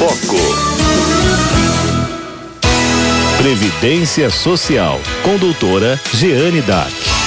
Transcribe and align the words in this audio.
Foco. 0.00 0.36
Previdência 3.36 4.30
Social, 4.30 4.98
com 5.22 5.36
doutora 5.36 6.00
Jeane 6.14 6.62
Dark. 6.62 7.19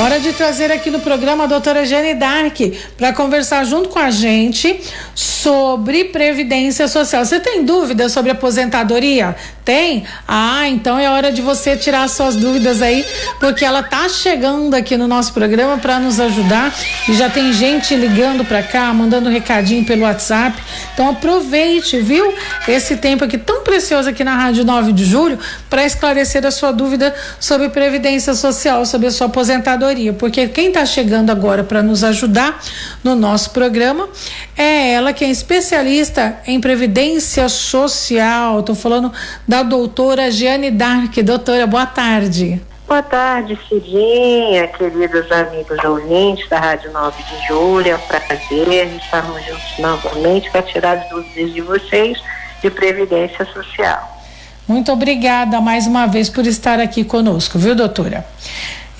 Hora 0.00 0.18
de 0.18 0.32
trazer 0.32 0.72
aqui 0.72 0.90
no 0.90 1.00
programa 1.00 1.44
a 1.44 1.46
doutora 1.46 1.84
Jane 1.84 2.14
Dark 2.14 2.56
para 2.96 3.12
conversar 3.12 3.64
junto 3.64 3.90
com 3.90 3.98
a 3.98 4.10
gente 4.10 4.80
sobre 5.14 6.04
Previdência 6.04 6.88
Social. 6.88 7.22
Você 7.22 7.38
tem 7.38 7.66
dúvidas 7.66 8.10
sobre 8.10 8.30
aposentadoria? 8.30 9.36
Tem? 9.62 10.04
Ah, 10.26 10.66
então 10.66 10.98
é 10.98 11.10
hora 11.10 11.30
de 11.30 11.42
você 11.42 11.76
tirar 11.76 12.08
suas 12.08 12.34
dúvidas 12.34 12.80
aí, 12.80 13.04
porque 13.38 13.62
ela 13.62 13.82
tá 13.82 14.08
chegando 14.08 14.72
aqui 14.72 14.96
no 14.96 15.06
nosso 15.06 15.34
programa 15.34 15.76
para 15.76 15.98
nos 15.98 16.18
ajudar 16.18 16.74
e 17.06 17.12
já 17.12 17.28
tem 17.28 17.52
gente 17.52 17.94
ligando 17.94 18.42
para 18.42 18.62
cá, 18.62 18.92
mandando 18.94 19.28
recadinho 19.28 19.84
pelo 19.84 20.04
WhatsApp. 20.04 20.58
Então 20.94 21.10
aproveite, 21.10 22.00
viu? 22.00 22.32
Esse 22.66 22.96
tempo 22.96 23.22
aqui 23.22 23.36
tão 23.36 23.62
precioso 23.62 24.08
aqui 24.08 24.24
na 24.24 24.34
Rádio 24.34 24.64
9 24.64 24.92
de 24.92 25.04
Julho 25.04 25.38
para 25.68 25.84
esclarecer 25.84 26.44
a 26.46 26.50
sua 26.50 26.72
dúvida 26.72 27.14
sobre 27.38 27.68
Previdência 27.68 28.32
Social, 28.32 28.86
sobre 28.86 29.08
a 29.08 29.10
sua 29.10 29.26
aposentadoria, 29.26 29.89
porque 30.14 30.46
quem 30.48 30.68
está 30.68 30.86
chegando 30.86 31.30
agora 31.30 31.64
para 31.64 31.82
nos 31.82 32.04
ajudar 32.04 32.60
no 33.02 33.14
nosso 33.16 33.50
programa 33.50 34.08
é 34.56 34.92
ela 34.92 35.12
que 35.12 35.24
é 35.24 35.28
especialista 35.28 36.38
em 36.46 36.60
Previdência 36.60 37.48
Social. 37.48 38.60
Estou 38.60 38.74
falando 38.74 39.12
da 39.46 39.62
doutora 39.62 40.30
Giane 40.30 40.70
Dark. 40.70 41.16
Doutora, 41.16 41.66
boa 41.66 41.86
tarde. 41.86 42.62
Boa 42.86 43.02
tarde, 43.02 43.58
Cidinha, 43.68 44.66
queridos 44.68 45.30
amigos 45.30 45.78
ouvintes 45.84 46.48
da 46.48 46.58
Rádio 46.58 46.92
9 46.92 47.22
de 47.22 47.46
Julho. 47.48 47.88
É 47.88 47.96
um 47.96 48.00
prazer 48.00 48.86
estarmos 48.96 49.44
juntos 49.44 49.78
novamente 49.78 50.50
para 50.50 50.62
tirar 50.62 50.98
as 50.98 51.08
dúvidas 51.08 51.52
de 51.52 51.60
vocês 51.60 52.20
de 52.62 52.70
Previdência 52.70 53.44
Social. 53.46 54.18
Muito 54.66 54.92
obrigada 54.92 55.60
mais 55.60 55.86
uma 55.86 56.06
vez 56.06 56.28
por 56.28 56.46
estar 56.46 56.78
aqui 56.78 57.02
conosco, 57.02 57.58
viu, 57.58 57.74
doutora? 57.74 58.24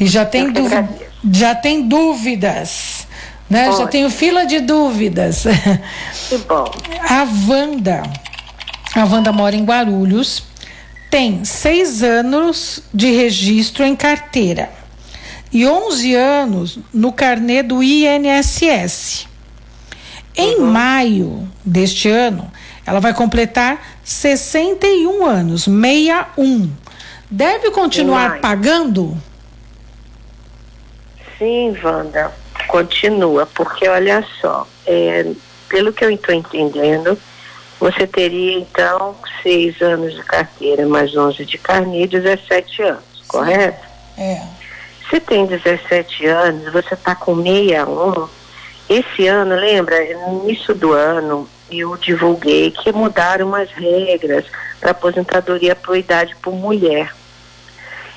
E 0.00 0.06
já 0.06 0.24
tem, 0.24 0.46
já 1.30 1.54
tem 1.54 1.86
dúvidas, 1.86 3.06
né? 3.48 3.70
Já 3.72 3.86
tenho 3.86 4.08
fila 4.08 4.46
de 4.46 4.60
dúvidas. 4.60 5.44
Que 6.28 6.38
bom. 6.38 6.64
A 7.08 7.26
Wanda, 7.48 8.02
a 8.94 9.04
Wanda 9.04 9.30
mora 9.30 9.54
em 9.54 9.64
Guarulhos, 9.64 10.44
tem 11.10 11.44
seis 11.44 12.02
anos 12.02 12.82
de 12.94 13.10
registro 13.10 13.84
em 13.84 13.94
carteira 13.94 14.70
e 15.52 15.66
11 15.66 16.14
anos 16.14 16.78
no 16.94 17.12
carnê 17.12 17.62
do 17.62 17.82
INSS. 17.82 19.26
Em 20.36 20.60
uhum. 20.60 20.70
maio 20.70 21.48
deste 21.64 22.08
ano, 22.08 22.50
ela 22.86 23.00
vai 23.00 23.12
completar 23.12 23.84
61 24.04 25.26
anos, 25.26 25.64
61. 25.64 26.70
Deve 27.28 27.70
continuar 27.70 28.40
pagando? 28.40 29.20
Sim, 31.40 31.74
Wanda, 31.82 32.30
continua, 32.68 33.46
porque 33.46 33.88
olha 33.88 34.22
só, 34.42 34.68
é, 34.86 35.24
pelo 35.70 35.90
que 35.90 36.04
eu 36.04 36.10
estou 36.10 36.34
entendendo, 36.34 37.18
você 37.78 38.06
teria 38.06 38.58
então 38.58 39.16
seis 39.42 39.80
anos 39.80 40.12
de 40.14 40.22
carteira 40.22 40.86
mais 40.86 41.16
11 41.16 41.46
de 41.46 41.56
carnê, 41.56 42.06
17 42.06 42.82
anos, 42.82 43.02
Sim. 43.14 43.22
correto? 43.26 43.88
É. 44.18 44.42
Se 45.08 45.18
tem 45.18 45.46
17 45.46 46.26
anos, 46.26 46.70
você 46.70 46.92
está 46.92 47.14
com 47.14 47.34
61. 47.42 48.28
Esse 48.90 49.26
ano, 49.26 49.54
lembra, 49.54 49.96
no 50.18 50.44
início 50.44 50.74
do 50.74 50.92
ano, 50.92 51.48
eu 51.70 51.96
divulguei 51.96 52.70
que 52.70 52.92
mudaram 52.92 53.54
as 53.54 53.70
regras 53.70 54.44
para 54.78 54.90
aposentadoria 54.90 55.74
por 55.74 55.96
idade 55.96 56.36
por 56.42 56.52
mulher. 56.52 57.10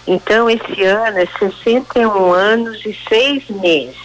Então, 0.05 0.49
esse 0.49 0.83
ano 0.83 1.17
é 1.17 1.27
61 1.39 2.33
anos 2.33 2.85
e 2.85 2.97
seis 3.07 3.47
meses. 3.49 3.95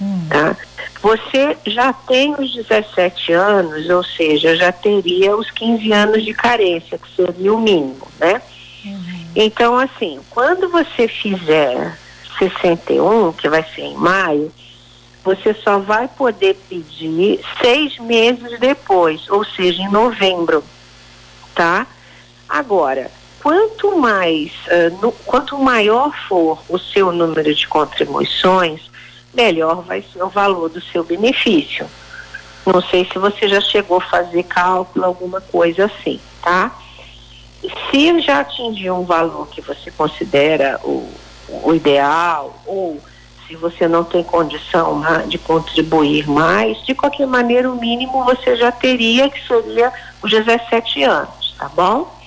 Hum. 0.00 0.26
Tá? 0.28 0.56
Você 1.02 1.56
já 1.66 1.92
tem 1.92 2.34
os 2.34 2.54
17 2.54 3.32
anos, 3.32 3.88
ou 3.88 4.02
seja, 4.02 4.56
já 4.56 4.72
teria 4.72 5.36
os 5.36 5.50
15 5.50 5.92
anos 5.92 6.24
de 6.24 6.34
carência, 6.34 6.98
que 6.98 7.08
seria 7.14 7.52
o 7.52 7.60
mínimo, 7.60 8.06
né? 8.18 8.40
Uhum. 8.84 9.26
Então, 9.36 9.78
assim, 9.78 10.20
quando 10.30 10.68
você 10.68 11.06
fizer 11.06 11.98
61, 12.38 13.32
que 13.32 13.48
vai 13.48 13.64
ser 13.74 13.82
em 13.82 13.94
maio, 13.94 14.52
você 15.22 15.54
só 15.54 15.78
vai 15.78 16.08
poder 16.08 16.54
pedir 16.68 17.40
seis 17.62 17.98
meses 17.98 18.58
depois, 18.58 19.28
ou 19.28 19.44
seja, 19.44 19.82
em 19.82 19.90
novembro, 19.90 20.64
tá? 21.54 21.86
Agora, 22.48 23.10
quanto 23.42 23.96
mais, 23.98 24.52
uh, 24.66 25.00
no, 25.00 25.12
quanto 25.12 25.58
maior 25.58 26.12
for 26.28 26.62
o 26.68 26.78
seu 26.78 27.12
número 27.12 27.54
de 27.54 27.66
contribuições, 27.66 28.90
melhor 29.32 29.82
vai 29.82 30.02
ser 30.02 30.22
o 30.22 30.28
valor 30.28 30.68
do 30.68 30.80
seu 30.80 31.02
benefício. 31.04 31.86
Não 32.66 32.82
sei 32.82 33.08
se 33.10 33.18
você 33.18 33.48
já 33.48 33.60
chegou 33.60 33.98
a 33.98 34.02
fazer 34.02 34.42
cálculo, 34.44 35.04
alguma 35.04 35.40
coisa 35.40 35.86
assim, 35.86 36.20
tá? 36.42 36.70
Se 37.90 38.20
já 38.20 38.40
atingiu 38.40 38.96
um 38.96 39.04
valor 39.04 39.48
que 39.48 39.60
você 39.60 39.90
considera 39.90 40.78
o, 40.84 41.08
o 41.48 41.74
ideal, 41.74 42.62
ou 42.66 43.00
se 43.46 43.56
você 43.56 43.88
não 43.88 44.04
tem 44.04 44.22
condição 44.22 45.02
de 45.26 45.38
contribuir 45.38 46.28
mais, 46.28 46.84
de 46.84 46.94
qualquer 46.94 47.26
maneira, 47.26 47.70
o 47.70 47.76
mínimo 47.76 48.24
você 48.24 48.56
já 48.56 48.70
teria, 48.70 49.28
que 49.28 49.44
seria 49.46 49.92
os 50.22 50.30
17 50.30 51.02
anos, 51.02 51.54
tá 51.58 51.68
bom? 51.68 52.19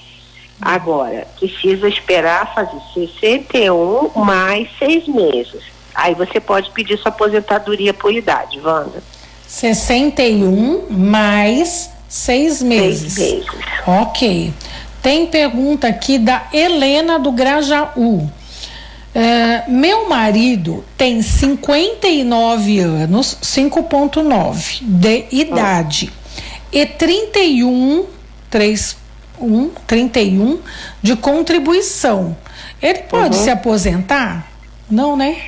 Agora, 0.65 1.27
precisa 1.37 1.89
esperar 1.89 2.53
fazer 2.55 2.79
61 2.93 4.11
mais 4.15 4.69
seis 4.79 5.05
meses. 5.09 5.61
Aí 5.93 6.15
você 6.15 6.39
pode 6.39 6.71
pedir 6.71 6.97
sua 6.97 7.09
aposentadoria 7.09 7.93
por 7.93 8.13
idade, 8.13 8.61
Wanda. 8.61 9.03
61 9.45 10.87
mais 10.89 11.89
seis 12.07 12.61
meses. 12.63 13.11
Seis 13.11 13.45
meses. 13.45 13.47
Ok. 13.85 14.53
Tem 15.01 15.27
pergunta 15.27 15.89
aqui 15.89 16.17
da 16.17 16.47
Helena 16.53 17.19
do 17.19 17.33
Grajaú. 17.33 18.19
Uh, 18.19 19.69
meu 19.69 20.07
marido 20.07 20.83
tem 20.97 21.21
59 21.21 22.79
anos, 22.79 23.37
5,9 23.43 24.79
de 24.81 25.25
idade, 25.29 26.11
oh. 26.11 26.47
e 26.71 26.85
31, 26.85 28.05
3, 28.49 29.02
1, 29.39 29.69
31 29.87 30.59
de 31.01 31.15
contribuição. 31.15 32.35
Ele 32.81 32.99
pode 32.99 33.37
uhum. 33.37 33.43
se 33.43 33.49
aposentar? 33.49 34.47
Não, 34.89 35.15
né? 35.15 35.41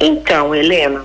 Então, 0.00 0.54
Helena, 0.54 1.04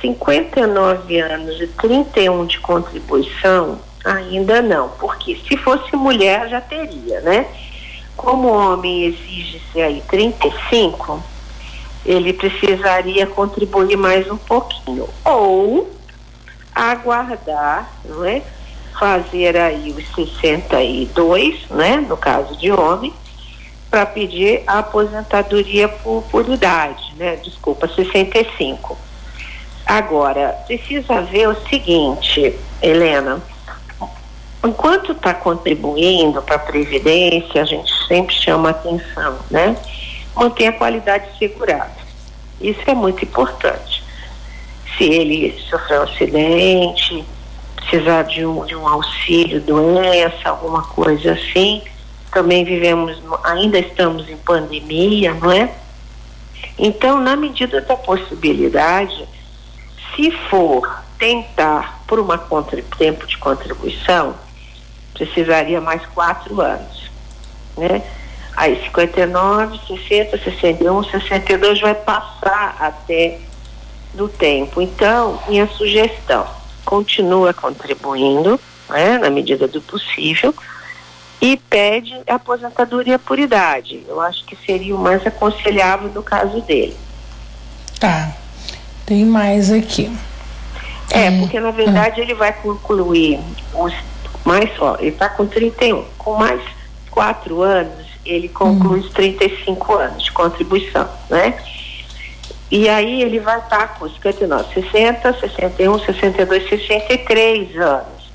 59 0.00 1.20
anos 1.20 1.60
e 1.60 1.66
31 1.66 2.46
de 2.46 2.60
contribuição, 2.60 3.80
ainda 4.04 4.60
não, 4.60 4.88
porque 4.90 5.40
se 5.48 5.56
fosse 5.56 5.94
mulher 5.96 6.48
já 6.48 6.60
teria, 6.60 7.20
né? 7.20 7.46
Como 8.16 8.48
homem 8.48 9.04
exige-se 9.06 9.80
aí 9.80 10.02
35, 10.08 11.22
ele 12.04 12.32
precisaria 12.32 13.26
contribuir 13.26 13.96
mais 13.96 14.30
um 14.30 14.36
pouquinho. 14.36 15.08
Ou 15.24 15.90
aguardar, 16.74 17.90
não 18.04 18.24
é? 18.24 18.42
Fazer 18.98 19.56
aí 19.56 19.94
os 19.96 20.14
62, 20.14 21.68
né? 21.70 21.96
No 21.96 22.16
caso 22.16 22.56
de 22.56 22.70
homem, 22.70 23.12
para 23.90 24.06
pedir 24.06 24.62
a 24.66 24.78
aposentadoria 24.78 25.88
por, 25.88 26.22
por 26.30 26.48
idade, 26.48 27.14
né? 27.16 27.36
Desculpa, 27.36 27.88
65. 27.88 28.96
Agora, 29.84 30.56
precisa 30.66 31.20
ver 31.22 31.48
o 31.48 31.68
seguinte, 31.68 32.58
Helena, 32.80 33.42
enquanto 34.64 35.12
está 35.12 35.34
contribuindo 35.34 36.40
para 36.40 36.56
a 36.56 36.58
Previdência, 36.58 37.60
a 37.60 37.64
gente 37.64 37.92
sempre 38.06 38.34
chama 38.34 38.70
atenção, 38.70 39.38
né? 39.50 39.76
Manter 40.34 40.68
a 40.68 40.72
qualidade 40.72 41.26
segurada. 41.38 42.02
Isso 42.60 42.80
é 42.86 42.94
muito 42.94 43.24
importante. 43.24 44.02
Se 44.96 45.04
ele 45.04 45.58
sofreu 45.68 46.00
um 46.00 46.04
acidente, 46.04 47.24
precisar 47.92 48.22
de 48.22 48.46
um, 48.46 48.64
de 48.64 48.74
um 48.74 48.88
auxílio, 48.88 49.60
doença, 49.60 50.48
alguma 50.48 50.82
coisa 50.82 51.32
assim, 51.32 51.82
também 52.32 52.64
vivemos, 52.64 53.22
ainda 53.44 53.78
estamos 53.78 54.26
em 54.30 54.36
pandemia, 54.38 55.34
não 55.34 55.52
é? 55.52 55.70
Então, 56.78 57.20
na 57.20 57.36
medida 57.36 57.82
da 57.82 57.94
possibilidade, 57.94 59.28
se 60.16 60.30
for 60.48 61.02
tentar 61.18 62.02
por 62.06 62.18
uma 62.18 62.38
contra, 62.38 62.82
tempo 62.96 63.26
de 63.26 63.36
contribuição, 63.36 64.34
precisaria 65.12 65.80
mais 65.80 66.04
quatro 66.06 66.62
anos, 66.62 67.10
né? 67.76 68.02
Aí 68.56 68.82
59, 68.84 69.78
60, 69.86 70.38
61, 70.38 71.04
62 71.04 71.80
vai 71.80 71.94
passar 71.94 72.74
até 72.80 73.38
do 74.14 74.28
tempo. 74.28 74.80
Então, 74.80 75.42
minha 75.46 75.66
sugestão, 75.66 76.46
continua 76.84 77.52
contribuindo, 77.52 78.60
né, 78.88 79.18
na 79.18 79.30
medida 79.30 79.66
do 79.66 79.80
possível, 79.80 80.54
e 81.40 81.56
pede 81.56 82.14
aposentadoria 82.26 83.18
por 83.18 83.38
idade. 83.38 84.04
Eu 84.06 84.20
acho 84.20 84.44
que 84.44 84.56
seria 84.64 84.94
o 84.94 84.98
mais 84.98 85.26
aconselhável 85.26 86.08
no 86.10 86.22
caso 86.22 86.60
dele. 86.62 86.96
Tá. 87.98 88.32
Tem 89.04 89.24
mais 89.24 89.72
aqui. 89.72 90.10
É, 91.10 91.26
é. 91.26 91.38
porque 91.40 91.58
na 91.58 91.70
verdade 91.70 92.20
é. 92.20 92.24
ele 92.24 92.34
vai 92.34 92.52
concluir 92.52 93.40
os 93.74 93.92
mais, 94.44 94.70
ó, 94.80 94.96
ele 94.98 95.08
está 95.08 95.28
com 95.28 95.46
31. 95.46 96.04
Com 96.18 96.36
mais 96.36 96.60
quatro 97.10 97.62
anos, 97.62 98.06
ele 98.24 98.48
conclui 98.48 99.00
uhum. 99.00 99.06
os 99.06 99.12
35 99.12 99.94
anos 99.94 100.24
de 100.24 100.32
contribuição, 100.32 101.08
né? 101.30 101.54
E 102.72 102.88
aí 102.88 103.20
ele 103.20 103.38
vai 103.38 103.58
estar 103.58 103.98
com 103.98 104.08
59, 104.08 104.72
60, 104.72 105.40
61, 105.40 105.98
62, 105.98 106.68
63 106.70 107.76
anos. 107.76 108.32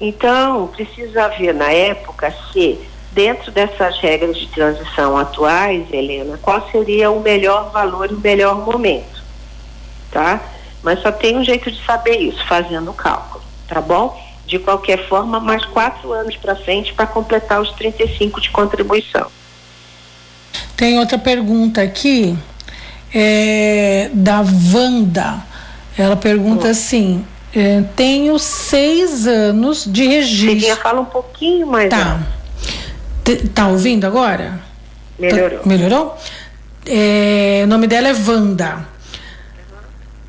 Então, 0.00 0.68
precisa 0.68 1.28
ver 1.28 1.52
na 1.52 1.70
época 1.70 2.34
se, 2.50 2.80
dentro 3.12 3.52
dessas 3.52 3.98
regras 3.98 4.38
de 4.38 4.46
transição 4.46 5.18
atuais, 5.18 5.86
Helena, 5.92 6.38
qual 6.40 6.66
seria 6.70 7.10
o 7.10 7.20
melhor 7.20 7.70
valor 7.70 8.10
e 8.10 8.14
o 8.14 8.20
melhor 8.20 8.64
momento, 8.64 9.22
tá? 10.10 10.40
Mas 10.82 11.02
só 11.02 11.12
tem 11.12 11.36
um 11.36 11.44
jeito 11.44 11.70
de 11.70 11.84
saber 11.84 12.16
isso, 12.16 12.42
fazendo 12.46 12.90
o 12.90 12.94
cálculo, 12.94 13.44
tá 13.68 13.82
bom? 13.82 14.18
De 14.46 14.58
qualquer 14.58 15.06
forma, 15.08 15.38
mais 15.40 15.62
quatro 15.66 16.10
anos 16.10 16.38
para 16.38 16.56
frente 16.56 16.94
para 16.94 17.06
completar 17.06 17.60
os 17.60 17.70
35 17.72 18.40
de 18.40 18.48
contribuição. 18.48 19.26
Tem 20.74 20.98
outra 20.98 21.18
pergunta 21.18 21.82
aqui, 21.82 22.34
é, 23.18 24.10
da 24.12 24.42
Wanda. 24.42 25.42
Ela 25.96 26.16
pergunta 26.16 26.66
hum. 26.66 26.70
assim: 26.70 27.24
é, 27.54 27.82
tenho 27.96 28.38
seis 28.38 29.26
anos 29.26 29.86
de 29.86 30.06
registro. 30.06 30.50
Cidinha, 30.50 30.76
fala 30.76 31.00
um 31.00 31.06
pouquinho 31.06 31.66
mais. 31.66 31.88
Tá. 31.88 32.20
Tá 33.54 33.68
ouvindo 33.68 34.06
agora? 34.06 34.60
Melhorou. 35.18 35.58
Tá, 35.60 35.66
melhorou? 35.66 36.18
É, 36.84 37.62
o 37.64 37.66
nome 37.66 37.86
dela 37.86 38.08
é 38.08 38.12
Wanda. 38.12 38.86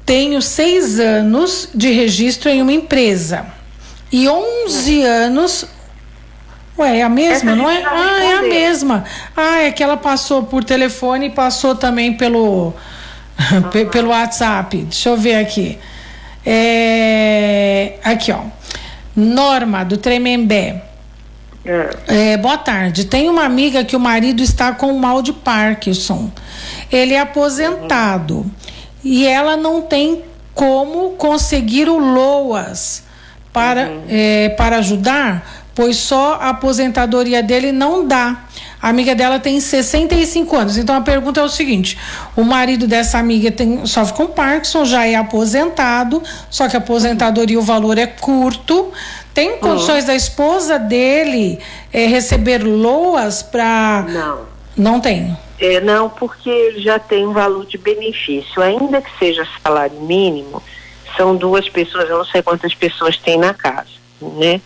Tenho 0.06 0.42
seis 0.42 0.98
anos 0.98 1.70
de 1.76 1.92
registro 1.92 2.50
em 2.50 2.62
uma 2.62 2.72
empresa 2.72 3.46
e 4.10 4.30
11 4.30 5.04
anos. 5.04 5.66
Ué, 6.78 7.00
é 7.00 7.02
a 7.04 7.10
mesma, 7.10 7.56
não 7.56 7.70
é? 7.70 7.84
Ah, 7.84 8.24
é 8.24 8.34
a 8.38 8.42
mesma. 8.44 9.04
Ah, 9.36 9.64
é 9.64 9.72
que 9.72 9.82
ela 9.82 9.98
passou 9.98 10.44
por 10.44 10.64
telefone 10.64 11.28
e 11.28 11.30
passou 11.30 11.76
também 11.76 12.14
pelo, 12.14 12.74
uhum. 13.52 13.90
pelo 13.90 14.10
WhatsApp. 14.10 14.78
Deixa 14.78 15.10
eu 15.10 15.18
ver 15.18 15.36
aqui. 15.36 15.78
É, 16.46 17.96
aqui, 18.04 18.32
ó. 18.32 18.42
Norma 19.16 19.84
do 19.84 19.98
Tremembé. 19.98 20.84
É. 21.66 22.34
É, 22.34 22.38
boa 22.38 22.58
tarde. 22.58 23.06
Tem 23.06 23.28
uma 23.28 23.44
amiga 23.44 23.84
que 23.84 23.96
o 23.96 24.00
marido 24.00 24.42
está 24.42 24.72
com 24.72 24.94
mal 24.94 25.22
de 25.22 25.34
Parkinson. 25.34 26.32
Ele 26.92 27.14
é 27.14 27.20
aposentado 27.20 28.38
uhum. 28.38 28.52
e 29.04 29.28
ela 29.28 29.58
não 29.58 29.82
tem 29.82 30.24
como 30.54 31.12
conseguir 31.12 31.90
o 31.90 31.98
LOAS 31.98 33.04
para, 33.52 33.90
uhum. 33.90 34.04
é, 34.08 34.50
para 34.50 34.78
ajudar, 34.78 35.66
pois 35.78 35.96
só 35.98 36.40
a 36.42 36.50
aposentadoria 36.50 37.44
dele 37.44 37.72
não 37.72 38.04
dá. 38.04 38.46
A 38.82 38.90
amiga 38.90 39.14
dela 39.14 39.38
tem 39.38 39.60
65 39.60 40.56
anos. 40.56 40.76
Então 40.76 40.96
a 40.96 41.02
pergunta 41.02 41.40
é 41.40 41.44
o 41.44 41.50
seguinte: 41.50 41.96
o 42.36 42.44
marido 42.44 42.88
dessa 42.88 43.20
amiga 43.20 43.52
tem, 43.52 43.86
sofre 43.86 44.16
com 44.16 44.26
Parkinson, 44.26 44.86
já 44.86 45.06
é 45.06 45.14
aposentado, 45.14 46.24
só 46.50 46.68
que 46.68 46.76
a 46.76 46.80
aposentadoria, 46.80 47.60
o 47.60 47.62
valor 47.62 48.00
é 48.00 48.08
curto. 48.08 48.92
Tem 49.36 49.52
uhum. 49.52 49.58
condições 49.60 50.02
uhum. 50.02 50.08
da 50.08 50.16
esposa 50.16 50.80
dele 50.80 51.60
é, 51.94 52.08
receber 52.08 52.64
loas 52.64 53.44
para. 53.44 54.04
Não. 54.10 54.58
Não 54.76 55.00
tem. 55.00 55.38
É, 55.60 55.80
não, 55.80 56.10
porque 56.10 56.50
ele 56.50 56.82
já 56.82 56.98
tem 56.98 57.26
um 57.26 57.34
valor 57.34 57.68
de 57.68 57.78
benefício. 57.78 58.64
Ainda 58.64 59.00
que 59.00 59.10
seja 59.20 59.48
salário 59.62 60.00
mínimo, 60.02 60.62
são 61.16 61.36
duas 61.36 61.70
pessoas, 61.70 62.10
eu 62.10 62.18
não 62.18 62.26
sei 62.26 62.42
quantas 62.42 62.74
pessoas 62.74 63.18
tem 63.18 63.38
na 63.38 63.54
casa, 63.54 63.90
né? 64.22 64.60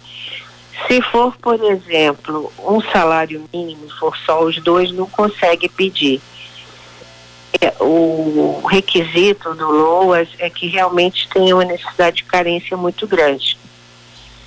Se 0.87 1.01
for, 1.01 1.35
por 1.37 1.61
exemplo, 1.63 2.51
um 2.59 2.81
salário 2.81 3.43
mínimo, 3.53 3.89
for 3.99 4.15
só 4.25 4.43
os 4.43 4.61
dois, 4.61 4.91
não 4.91 5.05
consegue 5.05 5.69
pedir. 5.69 6.21
É, 7.59 7.73
o 7.79 8.61
requisito 8.65 9.53
do 9.53 9.69
LOAS 9.69 10.29
é 10.39 10.49
que 10.49 10.67
realmente 10.67 11.27
tenha 11.29 11.55
uma 11.55 11.65
necessidade 11.65 12.17
de 12.17 12.23
carência 12.23 12.75
muito 12.75 13.07
grande. 13.07 13.57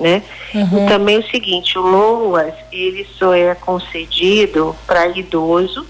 Né? 0.00 0.22
Uhum. 0.54 0.84
E 0.84 0.88
também 0.88 1.18
o 1.18 1.30
seguinte, 1.30 1.78
o 1.78 1.82
LOAS, 1.82 2.54
ele 2.72 3.06
só 3.18 3.34
é 3.34 3.54
concedido 3.54 4.74
para 4.86 5.06
idoso 5.08 5.86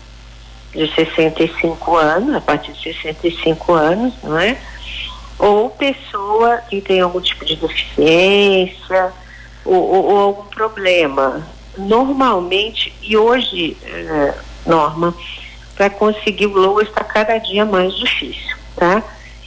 de 0.72 0.92
65 0.94 1.96
anos, 1.96 2.34
a 2.34 2.40
partir 2.40 2.72
de 2.72 2.82
65 2.82 3.72
anos, 3.72 4.12
não 4.22 4.38
é? 4.38 4.58
Ou 5.38 5.70
pessoa 5.70 6.58
que 6.68 6.80
tem 6.80 7.00
algum 7.00 7.20
tipo 7.20 7.44
de 7.44 7.56
deficiência, 7.56 9.12
ou, 9.64 9.74
ou, 9.74 10.04
ou 10.04 10.18
algum 10.18 10.44
problema. 10.44 11.46
Normalmente, 11.76 12.94
e 13.02 13.16
hoje, 13.16 13.76
é, 13.84 14.34
Norma, 14.66 15.14
para 15.74 15.90
conseguir 15.90 16.46
o 16.46 16.56
low 16.56 16.80
está 16.80 17.02
cada 17.02 17.38
dia 17.38 17.64
mais 17.64 17.94
difícil, 17.96 18.56
tá? 18.76 19.02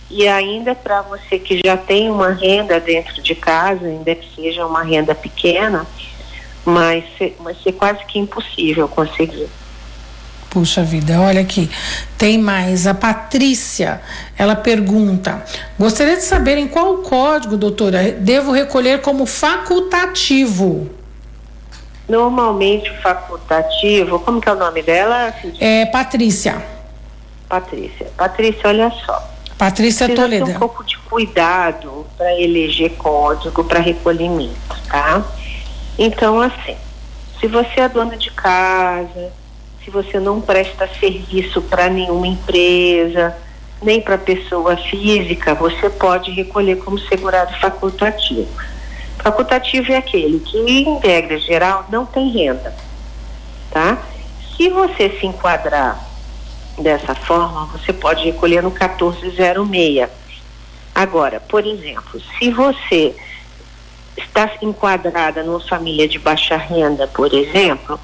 E 0.10 0.28
ainda 0.28 0.74
para 0.74 1.02
você 1.02 1.38
que 1.38 1.62
já 1.66 1.76
tem 1.76 2.10
uma 2.10 2.32
renda 2.32 2.80
dentro 2.80 3.22
de 3.22 3.36
casa, 3.36 3.86
ainda 3.86 4.16
que 4.16 4.36
seja 4.36 4.66
uma 4.66 4.84
renda 4.84 5.14
pequena, 5.14 5.86
mas 6.66 7.04
vai 7.40 7.56
ser 7.56 7.74
quase 7.74 8.04
que 8.06 8.20
impossível 8.20 8.88
conseguir. 8.88 9.50
Puxa 10.58 10.82
vida, 10.82 11.22
olha 11.22 11.42
aqui. 11.42 11.70
Tem 12.18 12.40
mais. 12.40 12.88
A 12.88 12.94
Patrícia, 12.96 14.02
ela 14.36 14.56
pergunta: 14.56 15.46
Gostaria 15.78 16.16
de 16.16 16.24
saber 16.24 16.58
em 16.58 16.68
qual 16.68 16.98
código, 17.04 17.56
doutora, 17.56 18.12
devo 18.14 18.52
recolher 18.52 19.02
como 19.02 19.28
facultativo? 19.28 20.90
Normalmente 22.10 22.90
o 22.90 22.96
facultativo, 23.04 24.20
como 24.20 24.42
que 24.42 24.50
é 24.50 24.54
o 24.54 24.56
nome 24.56 24.82
dela? 24.82 25.32
É 25.60 25.86
Patrícia. 25.86 26.60
Patrícia. 27.48 28.08
Patrícia, 28.18 28.70
olha 28.70 28.92
só. 29.06 29.30
Patrícia 29.60 30.08
Precisa 30.08 30.28
Toledo. 30.28 30.46
Ter 30.48 30.56
um 30.56 30.60
pouco 30.60 30.84
de 30.84 30.98
cuidado 30.98 32.08
para 32.18 32.34
eleger 32.34 32.94
código 32.98 33.64
para 33.64 33.80
recolhimento, 33.80 34.76
tá? 34.90 35.24
Então, 36.00 36.42
assim, 36.42 36.76
se 37.40 37.46
você 37.46 37.82
é 37.82 37.88
dona 37.88 38.18
de 38.18 38.32
casa, 38.32 39.32
se 39.88 39.92
você 39.92 40.20
não 40.20 40.42
presta 40.42 40.86
serviço 41.00 41.62
para 41.62 41.88
nenhuma 41.88 42.28
empresa, 42.28 43.34
nem 43.82 44.02
para 44.02 44.18
pessoa 44.18 44.76
física, 44.76 45.56
você 45.56 45.90
pode 45.90 46.30
recolher 46.32 46.76
como 46.76 47.00
segurado 47.00 47.58
facultativo. 47.58 48.50
Facultativo 49.18 49.94
é 49.94 49.96
aquele 49.96 50.42
que, 50.42 50.58
em 50.58 51.00
regra 51.00 51.40
geral, 51.40 51.86
não 51.90 52.06
tem 52.06 52.30
renda, 52.30 52.76
tá? 53.72 53.98
Se 54.58 54.68
você 54.68 55.10
se 55.22 55.26
enquadrar 55.26 56.06
dessa 56.78 57.16
forma, 57.16 57.68
você 57.68 57.94
pode 57.94 58.26
recolher 58.26 58.62
no 58.62 58.72
1406. 58.72 60.10
Agora, 60.94 61.40
por 61.40 61.66
exemplo, 61.66 62.22
se 62.38 62.52
você 62.52 63.16
está 64.18 64.52
enquadrada 64.62 65.44
numa 65.44 65.62
família 65.62 66.10
de 66.10 66.20
baixa 66.20 66.58
renda, 66.58 67.08
por 67.08 67.34
exemplo, 67.34 67.98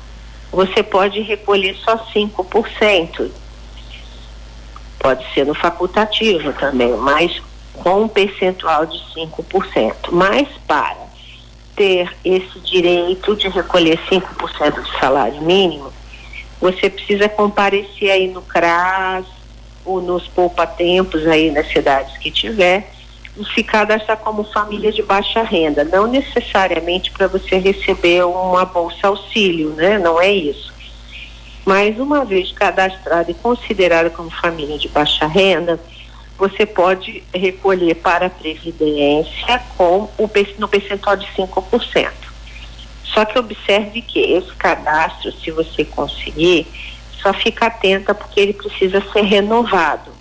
você 0.53 0.83
pode 0.83 1.19
recolher 1.21 1.75
só 1.77 1.97
5%. 1.97 3.31
Pode 4.99 5.33
ser 5.33 5.47
no 5.47 5.55
facultativo 5.55 6.53
também, 6.53 6.95
mas 6.95 7.41
com 7.73 8.03
um 8.03 8.07
percentual 8.07 8.85
de 8.85 8.97
5%. 9.15 10.11
Mas 10.11 10.47
para 10.67 11.07
ter 11.75 12.15
esse 12.23 12.59
direito 12.59 13.35
de 13.35 13.49
recolher 13.49 13.99
5% 14.07 14.75
do 14.75 14.99
salário 14.99 15.41
mínimo, 15.41 15.91
você 16.61 16.87
precisa 16.87 17.27
comparecer 17.27 18.11
aí 18.11 18.27
no 18.27 18.43
CRAS 18.43 19.25
ou 19.83 19.99
nos 19.99 20.27
poupa-tempos 20.27 21.25
aí 21.25 21.49
nas 21.49 21.67
cidades 21.67 22.15
que 22.19 22.29
tiver 22.29 22.93
se 23.53 23.63
cadastrar 23.63 24.17
como 24.17 24.43
família 24.43 24.91
de 24.91 25.01
baixa 25.01 25.41
renda, 25.41 25.83
não 25.83 26.05
necessariamente 26.05 27.11
para 27.11 27.27
você 27.27 27.57
receber 27.57 28.23
uma 28.25 28.63
bolsa 28.65 29.07
auxílio, 29.07 29.69
né? 29.71 29.97
Não 29.97 30.21
é 30.21 30.31
isso. 30.31 30.71
Mas 31.65 31.97
uma 31.97 32.25
vez 32.25 32.51
cadastrada 32.51 33.31
e 33.31 33.33
considerada 33.33 34.09
como 34.09 34.29
família 34.29 34.77
de 34.77 34.87
baixa 34.89 35.25
renda, 35.25 35.79
você 36.37 36.65
pode 36.65 37.23
recolher 37.33 37.95
para 37.95 38.27
a 38.27 38.29
Previdência 38.29 39.61
com 39.77 40.09
o, 40.17 40.29
no 40.59 40.67
percentual 40.67 41.15
de 41.15 41.25
5%. 41.27 42.11
Só 43.05 43.25
que 43.25 43.37
observe 43.37 44.01
que 44.01 44.19
esse 44.19 44.53
cadastro, 44.55 45.31
se 45.31 45.51
você 45.51 45.85
conseguir, 45.85 46.67
só 47.21 47.33
fica 47.33 47.67
atenta 47.67 48.13
porque 48.13 48.39
ele 48.39 48.53
precisa 48.53 49.01
ser 49.13 49.21
renovado. 49.21 50.11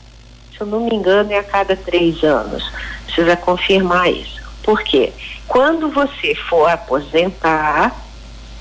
Eu 0.63 0.67
não 0.67 0.81
me 0.81 0.95
engano, 0.95 1.33
é 1.33 1.39
a 1.39 1.45
cada 1.45 1.75
três 1.77 2.23
anos 2.23 2.71
precisa 3.13 3.37
confirmar 3.37 4.11
isso. 4.11 4.41
Por 4.63 4.83
quê? 4.83 5.13
Quando 5.47 5.91
você 5.91 6.35
for 6.35 6.71
aposentar, 6.71 7.95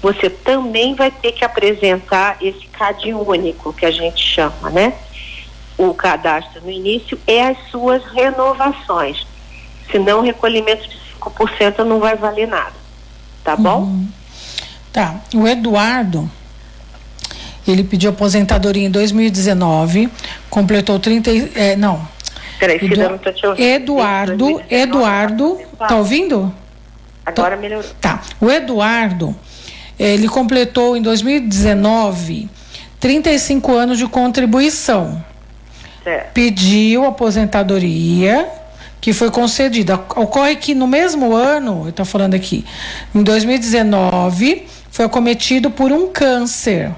você 0.01 0.29
também 0.29 0.93
vai 0.93 1.10
ter 1.10 1.31
que 1.31 1.46
apresentar 1.46 2.38
esse 2.41 2.65
CAD 2.67 3.13
único 3.13 3.72
que 3.72 3.86
a 3.86 3.91
gente 3.91 4.22
chama, 4.22 4.70
né? 4.70 4.93
O 5.77 5.93
cadastro 5.93 6.62
no 6.62 6.70
início 6.70 7.17
é 7.25 7.48
as 7.48 7.58
suas 7.70 8.03
renovações. 8.05 9.25
Senão 9.91 10.20
o 10.20 10.24
recolhimento 10.24 10.88
de 10.88 10.98
5% 11.20 11.79
não 11.84 12.00
vai 12.00 12.15
valer 12.15 12.48
nada. 12.48 12.74
Tá 13.43 13.55
bom? 13.55 13.84
Uhum. 13.84 14.08
Tá. 14.91 15.22
O 15.34 15.48
Eduardo, 15.48 16.29
ele 17.72 17.84
pediu 17.84 18.10
aposentadoria 18.10 18.86
em 18.86 18.92
2019, 18.92 20.10
completou 20.50 21.00
30. 21.00 21.32
É, 21.56 21.75
não. 21.75 22.08
Peraí, 22.60 22.78
Edu... 22.78 23.58
Eduardo, 23.58 24.62
Eduardo, 24.70 25.60
tá 25.80 25.96
ouvindo? 25.96 26.54
Agora 27.25 27.56
melhorou. 27.56 27.90
Tá. 28.00 28.22
O 28.40 28.51
Eduardo, 28.51 29.36
ele 29.98 30.28
completou 30.28 30.96
em 30.96 31.01
2019 31.01 32.50
35 33.01 33.74
anos 33.74 33.98
de 33.98 34.08
contribuição. 34.08 35.22
Certo. 36.04 36.34
Pediu 36.34 37.04
aposentadoria, 37.06 38.48
que 39.01 39.12
foi 39.12 39.32
concedida. 39.32 39.96
Ocorre 39.96 40.56
que 40.56 40.75
no 40.75 40.86
mesmo 40.86 41.34
ano, 41.34 41.82
eu 41.86 41.90
estou 41.90 42.06
falando 42.06 42.36
aqui, 42.36 42.63
em 43.13 43.24
2019, 43.24 44.68
foi 44.92 45.06
acometido 45.06 45.72
por 45.72 45.92
um 45.92 46.08
câncer. 46.08 46.92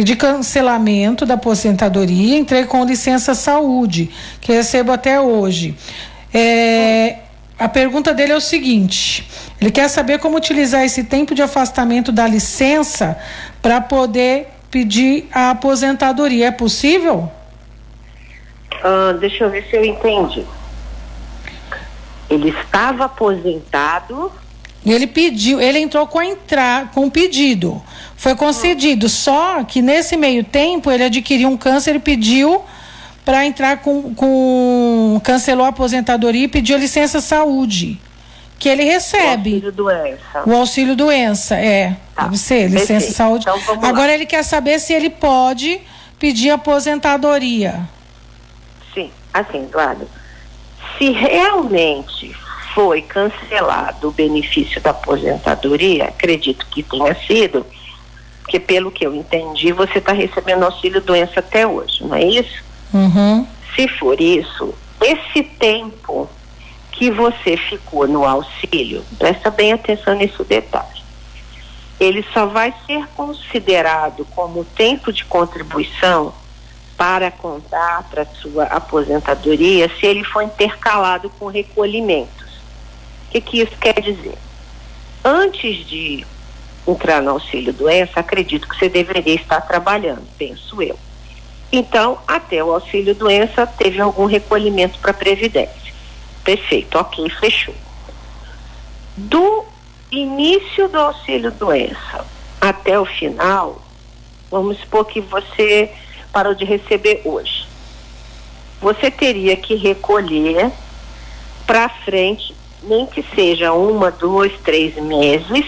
Pedi 0.00 0.16
cancelamento 0.16 1.26
da 1.26 1.34
aposentadoria, 1.34 2.38
entrei 2.38 2.64
com 2.64 2.82
licença 2.86 3.34
saúde, 3.34 4.10
que 4.40 4.50
recebo 4.50 4.92
até 4.92 5.20
hoje. 5.20 5.76
É, 6.32 7.18
a 7.58 7.68
pergunta 7.68 8.14
dele 8.14 8.32
é 8.32 8.34
o 8.34 8.40
seguinte: 8.40 9.28
ele 9.60 9.70
quer 9.70 9.90
saber 9.90 10.18
como 10.18 10.38
utilizar 10.38 10.82
esse 10.86 11.04
tempo 11.04 11.34
de 11.34 11.42
afastamento 11.42 12.10
da 12.10 12.26
licença 12.26 13.18
para 13.60 13.78
poder 13.82 14.48
pedir 14.70 15.28
a 15.30 15.50
aposentadoria. 15.50 16.46
É 16.46 16.50
possível? 16.50 17.30
Uh, 18.82 19.18
deixa 19.18 19.44
eu 19.44 19.50
ver 19.50 19.66
se 19.68 19.76
eu 19.76 19.84
entendi. 19.84 20.46
Ele 22.30 22.48
estava 22.48 23.04
aposentado. 23.04 24.32
E 24.84 24.92
ele 24.92 25.06
pediu, 25.06 25.60
ele 25.60 25.78
entrou 25.78 26.06
com 26.06 26.22
entrar, 26.22 26.90
com 26.92 27.06
o 27.06 27.10
pedido. 27.10 27.82
Foi 28.16 28.34
concedido. 28.34 29.08
Só 29.08 29.62
que 29.64 29.82
nesse 29.82 30.16
meio 30.16 30.42
tempo 30.42 30.90
ele 30.90 31.04
adquiriu 31.04 31.48
um 31.48 31.56
câncer 31.56 31.96
e 31.96 31.98
pediu 31.98 32.62
para 33.24 33.44
entrar 33.44 33.78
com, 33.78 34.14
com. 34.14 35.20
cancelou 35.22 35.66
a 35.66 35.68
aposentadoria 35.68 36.44
e 36.44 36.48
pediu 36.48 36.78
licença 36.78 37.20
saúde. 37.20 38.00
Que 38.58 38.68
ele 38.68 38.84
recebe. 38.84 39.52
O 39.52 39.54
auxílio 39.54 39.72
doença. 39.72 40.42
O 40.44 40.54
auxílio 40.54 40.96
doença, 40.96 41.56
é. 41.56 41.96
Tá. 42.14 42.24
Deve 42.24 42.36
ser, 42.36 42.68
licença 42.68 42.92
Perfeito. 42.92 43.16
saúde. 43.16 43.46
Então, 43.48 43.74
Agora 43.82 44.08
lá. 44.08 44.14
ele 44.14 44.26
quer 44.26 44.42
saber 44.42 44.78
se 44.78 44.92
ele 44.92 45.08
pode 45.08 45.80
pedir 46.18 46.50
aposentadoria. 46.50 47.88
Sim, 48.92 49.10
assim, 49.32 49.62
Eduardo. 49.62 50.06
Se 50.98 51.10
realmente 51.10 52.36
foi 52.74 53.02
cancelado 53.02 54.08
o 54.08 54.12
benefício 54.12 54.80
da 54.80 54.90
aposentadoria, 54.90 56.04
acredito 56.04 56.66
que 56.66 56.82
tenha 56.82 57.14
sido, 57.26 57.66
porque 58.42 58.60
pelo 58.60 58.90
que 58.90 59.06
eu 59.06 59.14
entendi, 59.14 59.72
você 59.72 59.98
está 59.98 60.12
recebendo 60.12 60.64
auxílio 60.64 61.00
doença 61.00 61.40
até 61.40 61.66
hoje, 61.66 62.04
não 62.04 62.14
é 62.14 62.24
isso? 62.24 62.62
Uhum. 62.92 63.46
Se 63.74 63.88
for 63.88 64.20
isso, 64.20 64.74
esse 65.00 65.42
tempo 65.42 66.28
que 66.92 67.10
você 67.10 67.56
ficou 67.56 68.06
no 68.06 68.24
auxílio, 68.24 69.04
presta 69.18 69.50
bem 69.50 69.72
atenção 69.72 70.14
nesse 70.16 70.42
detalhe. 70.44 71.00
Ele 71.98 72.24
só 72.32 72.46
vai 72.46 72.74
ser 72.86 73.06
considerado 73.14 74.26
como 74.34 74.64
tempo 74.64 75.12
de 75.12 75.24
contribuição 75.24 76.32
para 76.96 77.30
contar 77.30 78.06
para 78.10 78.26
sua 78.26 78.64
aposentadoria 78.64 79.90
se 79.98 80.04
ele 80.04 80.24
for 80.24 80.42
intercalado 80.42 81.30
com 81.38 81.46
recolhimentos. 81.46 82.39
O 83.30 83.32
que, 83.32 83.40
que 83.40 83.60
isso 83.60 83.76
quer 83.80 84.00
dizer? 84.00 84.36
Antes 85.24 85.86
de 85.86 86.26
entrar 86.84 87.22
no 87.22 87.30
auxílio 87.30 87.72
doença, 87.72 88.18
acredito 88.18 88.68
que 88.68 88.76
você 88.76 88.88
deveria 88.88 89.36
estar 89.36 89.60
trabalhando, 89.60 90.26
penso 90.36 90.82
eu. 90.82 90.98
Então, 91.70 92.18
até 92.26 92.62
o 92.64 92.72
auxílio 92.72 93.14
doença 93.14 93.68
teve 93.68 94.00
algum 94.00 94.26
recolhimento 94.26 94.98
para 94.98 95.12
Previdência. 95.12 95.94
Perfeito, 96.42 96.98
ok, 96.98 97.30
fechou. 97.30 97.74
Do 99.16 99.64
início 100.10 100.88
do 100.88 100.98
auxílio 100.98 101.52
doença 101.52 102.26
até 102.60 102.98
o 102.98 103.06
final, 103.06 103.80
vamos 104.50 104.76
supor 104.80 105.04
que 105.04 105.20
você 105.20 105.92
parou 106.32 106.52
de 106.52 106.64
receber 106.64 107.22
hoje. 107.24 107.68
Você 108.80 109.08
teria 109.08 109.56
que 109.56 109.76
recolher 109.76 110.72
para 111.64 111.88
frente, 111.88 112.52
nem 112.82 113.06
que 113.06 113.24
seja 113.34 113.72
uma, 113.72 114.10
dois, 114.10 114.52
três 114.60 114.94
meses, 114.96 115.66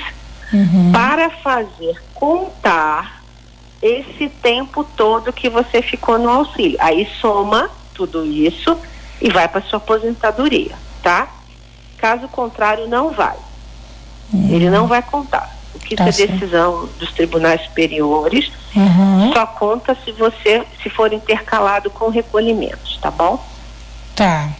uhum. 0.52 0.92
para 0.92 1.30
fazer 1.30 2.02
contar 2.14 3.22
esse 3.80 4.28
tempo 4.28 4.84
todo 4.84 5.32
que 5.32 5.48
você 5.48 5.82
ficou 5.82 6.18
no 6.18 6.28
auxílio. 6.28 6.76
Aí 6.80 7.08
soma 7.20 7.68
tudo 7.94 8.24
isso 8.24 8.76
e 9.20 9.30
vai 9.30 9.48
para 9.48 9.60
sua 9.62 9.78
aposentadoria, 9.78 10.74
tá? 11.02 11.28
Caso 11.98 12.28
contrário, 12.28 12.88
não 12.88 13.10
vai. 13.10 13.36
Uhum. 14.32 14.48
Ele 14.50 14.70
não 14.70 14.86
vai 14.86 15.02
contar. 15.02 15.50
O 15.74 15.78
que 15.78 15.96
tá 15.96 16.04
é 16.04 16.12
decisão 16.12 16.88
dos 16.98 17.12
tribunais 17.12 17.62
superiores 17.62 18.50
uhum. 18.74 19.32
só 19.32 19.46
conta 19.46 19.96
se 20.04 20.12
você 20.12 20.64
se 20.82 20.90
for 20.90 21.12
intercalado 21.12 21.90
com 21.90 22.08
recolhimentos, 22.08 22.98
tá 23.00 23.10
bom? 23.10 23.42
Tá. 24.14 24.50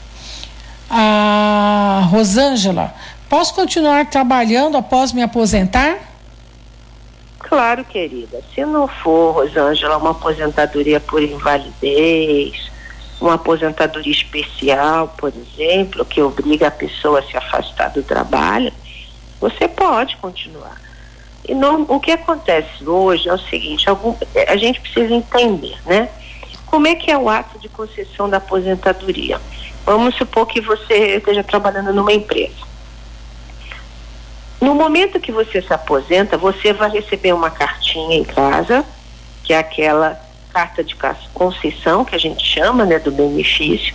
A 0.95 2.07
Rosângela, 2.11 2.95
posso 3.27 3.55
continuar 3.55 4.11
trabalhando 4.11 4.77
após 4.77 5.11
me 5.11 5.23
aposentar? 5.23 5.97
Claro, 7.39 7.83
querida. 7.83 8.43
Se 8.55 8.63
não 8.67 8.87
for, 8.87 9.33
Rosângela, 9.33 9.97
uma 9.97 10.11
aposentadoria 10.11 11.01
por 11.01 11.23
invalidez, 11.23 12.71
uma 13.19 13.35
aposentadoria 13.35 14.13
especial, 14.13 15.09
por 15.17 15.33
exemplo, 15.35 16.05
que 16.05 16.21
obriga 16.21 16.69
a 16.69 16.71
pessoa 16.71 17.21
a 17.21 17.23
se 17.23 17.39
afastar 17.39 17.89
do 17.89 18.03
trabalho, 18.03 18.71
você 19.41 19.67
pode 19.67 20.15
continuar. 20.19 20.79
E 21.49 21.55
não, 21.55 21.87
o 21.89 21.99
que 21.99 22.11
acontece 22.11 22.87
hoje 22.87 23.31
é 23.31 23.33
o 23.33 23.39
seguinte, 23.39 23.89
algum, 23.89 24.15
a 24.47 24.57
gente 24.59 24.79
precisa 24.79 25.15
entender, 25.15 25.79
né? 25.87 26.11
Como 26.67 26.87
é 26.87 26.95
que 26.95 27.11
é 27.11 27.17
o 27.17 27.31
ato 27.31 27.59
de 27.59 27.71
concessão 27.71 28.29
da 28.29 28.37
aposentadoria? 28.37 29.41
Vamos 29.85 30.15
supor 30.17 30.47
que 30.47 30.61
você 30.61 31.17
esteja 31.17 31.43
trabalhando 31.43 31.93
numa 31.93 32.12
empresa. 32.12 32.73
No 34.61 34.75
momento 34.75 35.19
que 35.19 35.33
você 35.33 35.61
se 35.61 35.73
aposenta, 35.73 36.39
você 36.39 36.73
vai 36.73 36.91
receber 36.91 37.33
uma 37.33 37.51
cartinha 37.51 38.17
em 38.17 38.23
casa, 38.23 38.85
que 39.43 39.53
é 39.53 39.59
aquela 39.59 40.21
carta 40.53 40.85
de 40.85 40.97
concessão 41.35 42.05
que 42.05 42.15
a 42.15 42.19
gente 42.19 42.45
chama, 42.47 42.85
né, 42.85 42.99
do 42.99 43.11
benefício, 43.11 43.93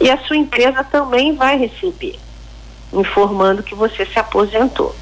e 0.00 0.10
a 0.10 0.18
sua 0.18 0.36
empresa 0.36 0.82
também 0.82 1.36
vai 1.36 1.56
receber, 1.56 2.18
informando 2.92 3.62
que 3.62 3.74
você 3.74 4.04
se 4.06 4.18
aposentou. 4.18 4.94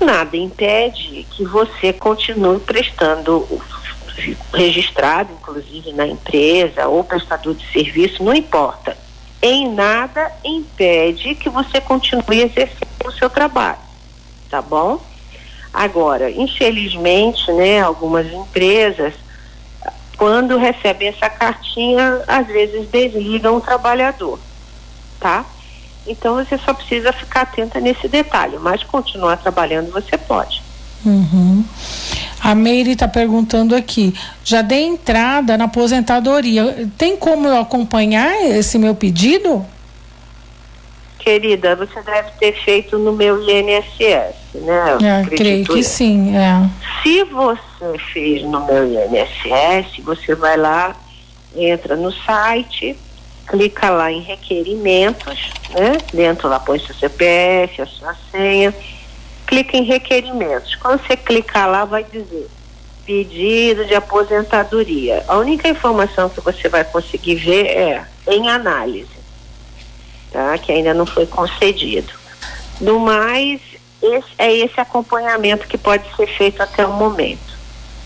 Nada 0.00 0.36
impede 0.36 1.26
que 1.30 1.44
você 1.44 1.92
continue 1.92 2.58
prestando 2.58 3.46
registrado, 4.52 5.32
inclusive 5.32 5.92
na 5.92 6.06
empresa 6.06 6.86
ou 6.88 7.04
prestador 7.04 7.54
de 7.54 7.70
serviço, 7.72 8.22
não 8.22 8.34
importa 8.34 8.96
em 9.42 9.72
nada 9.72 10.30
impede 10.44 11.34
que 11.34 11.48
você 11.48 11.80
continue 11.80 12.42
exercendo 12.42 12.88
o 13.04 13.12
seu 13.12 13.30
trabalho, 13.30 13.78
tá 14.50 14.60
bom? 14.60 15.00
Agora, 15.72 16.30
infelizmente, 16.30 17.50
né, 17.52 17.80
algumas 17.80 18.26
empresas, 18.30 19.14
quando 20.18 20.58
recebem 20.58 21.08
essa 21.08 21.30
cartinha, 21.30 22.22
às 22.26 22.46
vezes 22.46 22.88
desligam 22.88 23.56
o 23.56 23.60
trabalhador, 23.60 24.38
tá? 25.18 25.44
Então 26.06 26.34
você 26.34 26.58
só 26.58 26.74
precisa 26.74 27.12
ficar 27.12 27.42
atenta 27.42 27.80
nesse 27.80 28.08
detalhe, 28.08 28.58
mas 28.58 28.82
continuar 28.82 29.36
trabalhando 29.36 29.90
você 29.92 30.18
pode. 30.18 30.62
Uhum. 31.04 31.64
A 32.42 32.54
Meire 32.54 32.92
está 32.92 33.06
perguntando 33.06 33.76
aqui, 33.76 34.14
já 34.42 34.62
dei 34.62 34.84
entrada 34.84 35.58
na 35.58 35.64
aposentadoria, 35.64 36.88
tem 36.96 37.16
como 37.16 37.46
eu 37.46 37.58
acompanhar 37.58 38.34
esse 38.46 38.78
meu 38.78 38.94
pedido? 38.94 39.64
Querida, 41.18 41.76
você 41.76 42.00
deve 42.00 42.30
ter 42.40 42.52
feito 42.64 42.98
no 42.98 43.12
meu 43.12 43.42
INSS, 43.42 44.34
né? 44.54 44.98
É, 45.02 45.36
creio 45.36 45.66
que 45.66 45.82
sim, 45.84 46.34
é. 46.34 46.66
Se 47.02 47.24
você 47.24 47.98
fez 48.12 48.42
no 48.42 48.64
meu 48.64 48.86
INSS, 48.86 50.02
você 50.02 50.34
vai 50.34 50.56
lá, 50.56 50.96
entra 51.54 51.94
no 51.94 52.10
site, 52.10 52.96
clica 53.46 53.90
lá 53.90 54.10
em 54.10 54.22
requerimentos, 54.22 55.50
né? 55.70 55.98
Dentro 56.12 56.48
lá 56.48 56.58
põe 56.58 56.78
seu 56.78 56.94
CPF, 56.94 57.82
a 57.82 57.86
sua 57.86 58.16
senha, 58.32 58.74
clica 59.50 59.76
em 59.76 59.82
requerimentos. 59.82 60.76
Quando 60.76 61.04
você 61.04 61.16
clicar 61.16 61.68
lá, 61.68 61.84
vai 61.84 62.04
dizer 62.04 62.48
pedido 63.04 63.84
de 63.84 63.94
aposentadoria. 63.96 65.24
A 65.26 65.36
única 65.38 65.68
informação 65.68 66.28
que 66.28 66.40
você 66.40 66.68
vai 66.68 66.84
conseguir 66.84 67.34
ver 67.34 67.66
é 67.66 68.04
em 68.28 68.48
análise, 68.48 69.10
tá? 70.30 70.56
Que 70.56 70.70
ainda 70.70 70.94
não 70.94 71.04
foi 71.04 71.26
concedido. 71.26 72.12
No 72.80 73.00
mais, 73.00 73.60
esse, 74.00 74.28
é 74.38 74.54
esse 74.54 74.80
acompanhamento 74.80 75.66
que 75.66 75.76
pode 75.76 76.04
ser 76.14 76.28
feito 76.28 76.62
até 76.62 76.86
o 76.86 76.92
momento. 76.92 77.58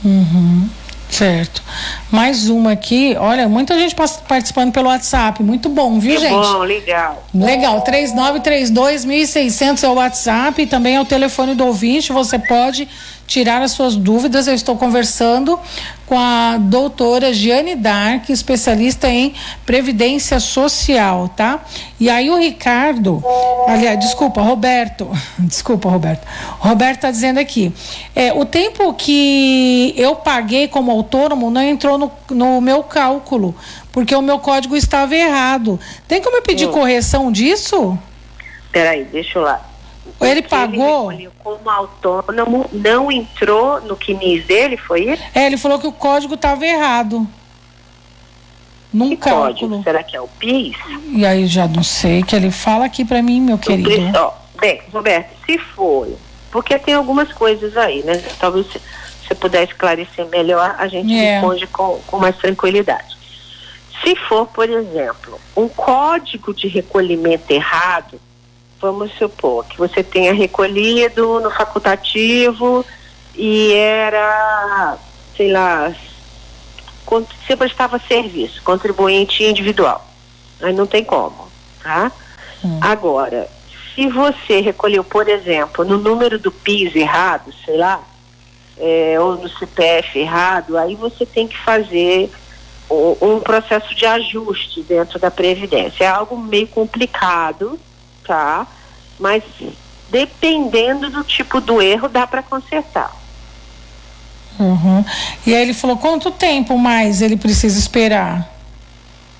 Uhum. 0.02 0.70
Certo. 1.14 1.62
Mais 2.10 2.48
uma 2.48 2.72
aqui. 2.72 3.14
Olha, 3.18 3.48
muita 3.48 3.78
gente 3.78 3.94
participando 3.94 4.72
pelo 4.72 4.88
WhatsApp. 4.88 5.44
Muito 5.44 5.68
bom, 5.68 6.00
viu, 6.00 6.16
que 6.16 6.22
gente? 6.22 6.32
bom, 6.32 6.58
legal. 6.58 7.24
Legal. 7.32 7.84
3932-1600 7.84 9.84
é 9.84 9.88
o 9.88 9.94
WhatsApp 9.94 10.62
e 10.62 10.66
também 10.66 10.96
é 10.96 11.00
o 11.00 11.04
telefone 11.04 11.54
do 11.54 11.66
ouvinte. 11.66 12.12
Você 12.12 12.36
pode 12.38 12.88
tirar 13.34 13.62
as 13.62 13.72
suas 13.72 13.96
dúvidas. 13.96 14.46
Eu 14.46 14.54
estou 14.54 14.76
conversando 14.76 15.58
com 16.06 16.16
a 16.16 16.56
doutora 16.56 17.34
Giane 17.34 17.74
Dark, 17.74 18.28
especialista 18.28 19.08
em 19.08 19.34
Previdência 19.66 20.38
Social, 20.38 21.28
tá? 21.28 21.64
E 21.98 22.08
aí 22.08 22.30
o 22.30 22.36
Ricardo, 22.36 23.20
aliás, 23.66 23.98
desculpa, 23.98 24.40
Roberto, 24.40 25.10
desculpa, 25.40 25.88
Roberto. 25.88 26.24
Roberto 26.60 26.96
está 26.96 27.10
dizendo 27.10 27.40
aqui, 27.40 27.72
é, 28.14 28.32
o 28.32 28.44
tempo 28.44 28.94
que 28.94 29.92
eu 29.96 30.14
paguei 30.14 30.68
como 30.68 30.92
autônomo 30.92 31.50
não 31.50 31.62
entrou 31.62 31.98
no, 31.98 32.12
no 32.30 32.60
meu 32.60 32.84
cálculo, 32.84 33.52
porque 33.90 34.14
o 34.14 34.22
meu 34.22 34.38
código 34.38 34.76
estava 34.76 35.16
errado. 35.16 35.80
Tem 36.06 36.22
como 36.22 36.36
eu 36.36 36.42
pedir 36.42 36.68
correção 36.68 37.32
disso? 37.32 37.98
Peraí, 38.70 39.02
deixa 39.04 39.40
eu 39.40 39.42
lá. 39.42 39.73
Ele 40.20 40.42
pagou. 40.42 41.12
Ele 41.12 41.30
como 41.42 41.68
autônomo, 41.68 42.66
não 42.72 43.10
entrou 43.10 43.80
no 43.80 43.96
CNIS 43.96 44.44
dele, 44.46 44.76
foi 44.76 45.12
isso? 45.12 45.22
É, 45.34 45.46
ele 45.46 45.56
falou 45.56 45.78
que 45.78 45.86
o 45.86 45.92
código 45.92 46.34
estava 46.34 46.66
errado. 46.66 47.26
Num 48.92 49.10
que 49.10 49.16
cálculo. 49.16 49.46
Código? 49.46 49.82
Será 49.82 50.02
que 50.02 50.16
é 50.16 50.20
o 50.20 50.28
PIS? 50.28 50.76
E 51.08 51.26
aí 51.26 51.46
já 51.46 51.66
não 51.66 51.82
sei, 51.82 52.22
que 52.22 52.36
ele 52.36 52.50
fala 52.50 52.84
aqui 52.84 53.04
para 53.04 53.22
mim, 53.22 53.40
meu 53.40 53.58
querido. 53.58 53.90
Ó, 54.16 54.32
bem, 54.60 54.80
Roberto, 54.92 55.30
se 55.44 55.58
foi, 55.58 56.14
porque 56.50 56.78
tem 56.78 56.94
algumas 56.94 57.32
coisas 57.32 57.76
aí, 57.76 58.02
né? 58.04 58.22
Talvez 58.38 58.66
se 58.66 58.80
você 59.26 59.34
puder 59.34 59.64
esclarecer 59.64 60.26
melhor, 60.26 60.76
a 60.78 60.86
gente 60.86 61.12
é. 61.14 61.34
responde 61.34 61.66
com, 61.66 61.98
com 62.06 62.18
mais 62.18 62.36
tranquilidade. 62.36 63.16
Se 64.02 64.14
for, 64.14 64.46
por 64.46 64.68
exemplo, 64.68 65.40
um 65.56 65.66
código 65.66 66.52
de 66.52 66.68
recolhimento 66.68 67.50
errado, 67.50 68.20
vamos 68.84 69.12
supor 69.16 69.64
que 69.64 69.78
você 69.78 70.02
tenha 70.02 70.34
recolhido 70.34 71.40
no 71.40 71.50
facultativo 71.50 72.84
e 73.34 73.72
era, 73.72 74.98
sei 75.34 75.50
lá, 75.50 75.90
você 77.06 77.56
prestava 77.56 77.98
serviço, 77.98 78.62
contribuinte 78.62 79.42
individual. 79.42 80.06
Aí 80.60 80.74
não 80.74 80.86
tem 80.86 81.02
como, 81.02 81.48
tá? 81.82 82.12
Hum. 82.62 82.78
Agora, 82.82 83.48
se 83.94 84.06
você 84.06 84.60
recolheu, 84.60 85.02
por 85.02 85.30
exemplo, 85.30 85.82
no 85.82 85.96
número 85.96 86.38
do 86.38 86.52
PIS 86.52 86.94
errado, 86.94 87.54
sei 87.64 87.78
lá, 87.78 88.02
é, 88.76 89.18
ou 89.18 89.36
no 89.36 89.48
CPF 89.48 90.18
errado, 90.18 90.76
aí 90.76 90.94
você 90.94 91.24
tem 91.24 91.48
que 91.48 91.56
fazer 91.56 92.30
um, 92.90 93.36
um 93.36 93.40
processo 93.40 93.94
de 93.94 94.04
ajuste 94.04 94.82
dentro 94.82 95.18
da 95.18 95.30
Previdência. 95.30 96.04
É 96.04 96.08
algo 96.08 96.36
meio 96.36 96.68
complicado, 96.68 97.80
tá? 98.26 98.66
Mas 99.18 99.42
dependendo 100.10 101.10
do 101.10 101.24
tipo 101.24 101.60
do 101.60 101.80
erro, 101.80 102.08
dá 102.08 102.26
para 102.26 102.42
consertar. 102.42 103.12
Uhum. 104.58 105.04
E 105.46 105.54
aí 105.54 105.62
ele 105.62 105.74
falou 105.74 105.96
quanto 105.96 106.30
tempo 106.30 106.78
mais 106.78 107.20
ele 107.20 107.36
precisa 107.36 107.78
esperar? 107.78 108.48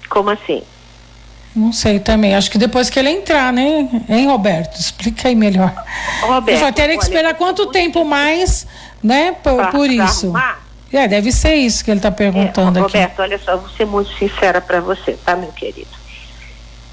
Como 0.08 0.30
assim? 0.30 0.62
Não 1.54 1.72
sei 1.72 2.00
também. 2.00 2.34
Acho 2.34 2.50
que 2.50 2.58
depois 2.58 2.90
que 2.90 2.98
ele 2.98 3.10
entrar, 3.10 3.52
né? 3.52 3.88
Hein, 4.08 4.26
Roberto? 4.26 4.78
Explica 4.78 5.28
aí 5.28 5.36
melhor. 5.36 5.72
Roberto, 6.22 6.64
eu 6.64 6.72
teria 6.72 6.96
que 6.96 7.04
esperar 7.04 7.34
quanto 7.34 7.66
tempo 7.66 8.04
mais, 8.04 8.66
né? 9.02 9.36
Por, 9.40 9.54
pra, 9.54 9.66
por 9.68 9.88
isso. 9.88 10.32
É, 10.92 11.06
deve 11.06 11.30
ser 11.30 11.54
isso 11.54 11.84
que 11.84 11.90
ele 11.90 11.98
está 11.98 12.10
perguntando 12.10 12.78
é, 12.78 12.82
Roberto, 12.82 12.86
aqui. 12.86 12.98
Roberto, 12.98 13.20
olha 13.20 13.38
só, 13.38 13.56
vou 13.56 13.68
ser 13.70 13.86
muito 13.86 14.12
sincera 14.18 14.60
para 14.60 14.80
você, 14.80 15.12
tá, 15.24 15.36
meu 15.36 15.52
querido? 15.52 16.03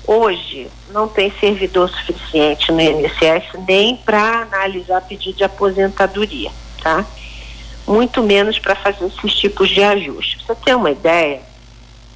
Hoje 0.05 0.67
não 0.89 1.07
tem 1.07 1.31
servidor 1.39 1.89
suficiente 1.89 2.71
no 2.71 2.81
INSS 2.81 3.53
nem 3.67 3.95
para 3.95 4.41
analisar 4.41 5.01
pedido 5.01 5.37
de 5.37 5.43
aposentadoria, 5.43 6.51
tá? 6.81 7.05
Muito 7.87 8.23
menos 8.23 8.57
para 8.57 8.75
fazer 8.75 9.05
esses 9.05 9.33
tipos 9.35 9.69
de 9.69 9.83
ajustes. 9.83 10.41
Você 10.45 10.55
ter 10.55 10.75
uma 10.75 10.91
ideia, 10.91 11.41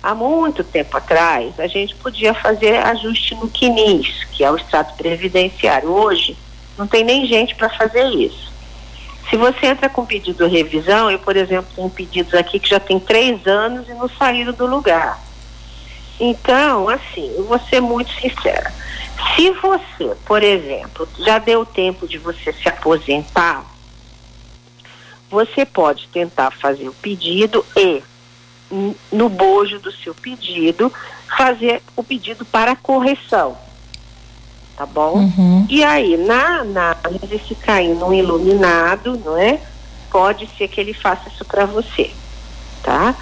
há 0.01 0.15
muito 0.15 0.63
tempo 0.63 0.97
atrás 0.97 1.59
a 1.59 1.67
gente 1.67 1.95
podia 1.95 2.33
fazer 2.33 2.77
ajuste 2.77 3.35
no 3.35 3.49
CNIS, 3.49 4.25
que 4.31 4.43
é 4.43 4.51
o 4.51 4.55
Estado 4.55 4.95
Previdenciário. 4.95 5.89
Hoje 5.91 6.35
não 6.77 6.87
tem 6.87 7.03
nem 7.03 7.25
gente 7.27 7.55
para 7.55 7.69
fazer 7.69 8.07
isso. 8.09 8.53
Se 9.29 9.37
você 9.37 9.67
entra 9.67 9.89
com 9.89 10.05
pedido 10.05 10.47
de 10.47 10.55
revisão, 10.55 11.09
eu, 11.09 11.17
por 11.17 11.35
exemplo, 11.35 11.71
tenho 11.75 11.89
pedidos 11.89 12.33
aqui 12.33 12.59
que 12.59 12.69
já 12.69 12.79
tem 12.79 12.99
três 12.99 13.45
anos 13.47 13.87
e 13.89 13.93
não 13.93 14.07
saíram 14.07 14.53
do 14.53 14.65
lugar. 14.65 15.19
Então, 16.19 16.89
assim, 16.89 17.33
eu 17.35 17.45
vou 17.45 17.59
ser 17.59 17.81
muito 17.81 18.11
sincera. 18.19 18.73
Se 19.35 19.51
você, 19.51 20.15
por 20.25 20.43
exemplo, 20.43 21.07
já 21.19 21.39
deu 21.39 21.65
tempo 21.65 22.07
de 22.07 22.17
você 22.17 22.53
se 22.53 22.67
aposentar, 22.67 23.65
você 25.29 25.65
pode 25.65 26.07
tentar 26.09 26.51
fazer 26.51 26.87
o 26.87 26.93
pedido 26.93 27.65
e, 27.75 28.01
no 29.11 29.27
bojo 29.29 29.79
do 29.79 29.91
seu 29.91 30.13
pedido, 30.13 30.91
fazer 31.37 31.81
o 31.95 32.03
pedido 32.03 32.45
para 32.45 32.75
correção. 32.75 33.57
Tá 34.75 34.85
bom? 34.85 35.19
Uhum. 35.19 35.65
E 35.69 35.83
aí, 35.83 36.17
na 36.17 36.59
análise, 36.59 37.41
se 37.47 37.55
cair 37.55 37.95
num 37.95 38.13
iluminado, 38.13 39.19
não 39.23 39.37
é? 39.37 39.61
Pode 40.11 40.49
ser 40.57 40.67
que 40.67 40.79
ele 40.79 40.93
faça 40.93 41.29
isso 41.29 41.45
para 41.45 41.65
você. 41.65 42.11
Tá? 42.83 43.15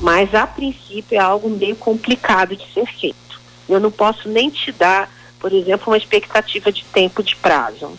Mas 0.00 0.34
a 0.34 0.46
princípio 0.46 1.16
é 1.16 1.18
algo 1.18 1.48
meio 1.48 1.76
complicado 1.76 2.56
de 2.56 2.64
ser 2.72 2.86
feito. 2.86 3.40
Eu 3.68 3.80
não 3.80 3.90
posso 3.90 4.28
nem 4.28 4.50
te 4.50 4.70
dar, 4.72 5.10
por 5.40 5.52
exemplo, 5.52 5.92
uma 5.92 5.96
expectativa 5.96 6.70
de 6.70 6.84
tempo 6.84 7.22
de 7.22 7.34
prazo. 7.36 7.98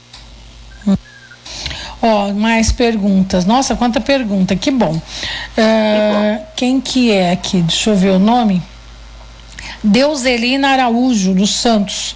Ó, 1.99 2.27
oh, 2.27 2.33
mais 2.33 2.71
perguntas. 2.71 3.45
Nossa, 3.45 3.75
quanta 3.75 3.99
pergunta, 3.99 4.55
que 4.55 4.69
bom. 4.69 4.93
Uh, 4.93 5.01
que 5.53 6.39
bom. 6.39 6.47
Quem 6.55 6.79
que 6.79 7.11
é 7.11 7.31
aqui? 7.31 7.61
Deixa 7.61 7.89
eu 7.89 7.95
ver 7.95 8.11
o 8.11 8.19
nome. 8.19 8.61
Deuselina 9.83 10.69
Araújo 10.69 11.33
dos 11.33 11.55
Santos. 11.55 12.15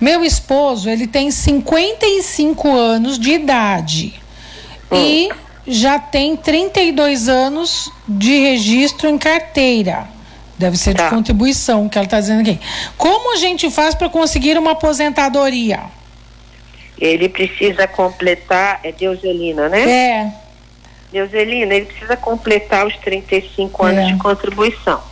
Meu 0.00 0.24
esposo, 0.24 0.88
ele 0.88 1.06
tem 1.06 1.30
55 1.30 2.76
anos 2.76 3.18
de 3.18 3.32
idade. 3.32 4.14
Hum. 4.92 4.96
E 4.96 5.30
já 5.66 5.98
tem 5.98 6.36
32 6.36 7.28
anos 7.28 7.90
de 8.06 8.38
registro 8.38 9.08
em 9.08 9.18
carteira. 9.18 10.06
Deve 10.58 10.76
ser 10.76 10.94
tá. 10.94 11.04
de 11.04 11.10
contribuição, 11.10 11.88
que 11.88 11.98
ela 11.98 12.06
está 12.06 12.18
dizendo 12.18 12.40
aqui. 12.40 12.58
Como 12.96 13.34
a 13.34 13.36
gente 13.36 13.70
faz 13.70 13.94
para 13.94 14.08
conseguir 14.08 14.56
uma 14.56 14.72
aposentadoria? 14.72 15.80
Ele 16.98 17.28
precisa 17.28 17.86
completar, 17.86 18.80
é 18.82 18.90
Deuselina, 18.90 19.68
né? 19.68 19.90
É. 19.90 20.32
Deuselina, 21.12 21.74
ele 21.74 21.86
precisa 21.86 22.16
completar 22.16 22.86
os 22.86 22.96
35 22.96 23.84
anos 23.84 24.04
é. 24.04 24.06
de 24.06 24.16
contribuição. 24.16 25.02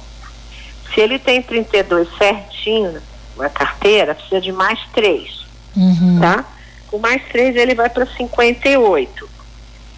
Se 0.94 1.00
ele 1.00 1.18
tem 1.18 1.42
32 1.42 2.08
certinho 2.16 3.02
na 3.36 3.50
carteira, 3.50 4.14
precisa 4.14 4.40
de 4.40 4.52
mais 4.52 4.78
três. 4.94 5.44
Uhum. 5.76 6.20
Tá? 6.20 6.44
Com 6.86 6.98
mais 6.98 7.22
três, 7.30 7.54
ele 7.56 7.74
vai 7.74 7.90
para 7.90 8.06
58. 8.06 9.33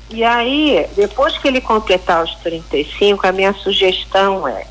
E 0.08 0.22
aí, 0.22 0.86
depois 0.94 1.36
que 1.36 1.48
ele 1.48 1.60
completar 1.60 2.22
os 2.22 2.34
35, 2.36 3.26
a 3.26 3.32
minha 3.32 3.52
sugestão 3.52 4.46
é 4.46 4.66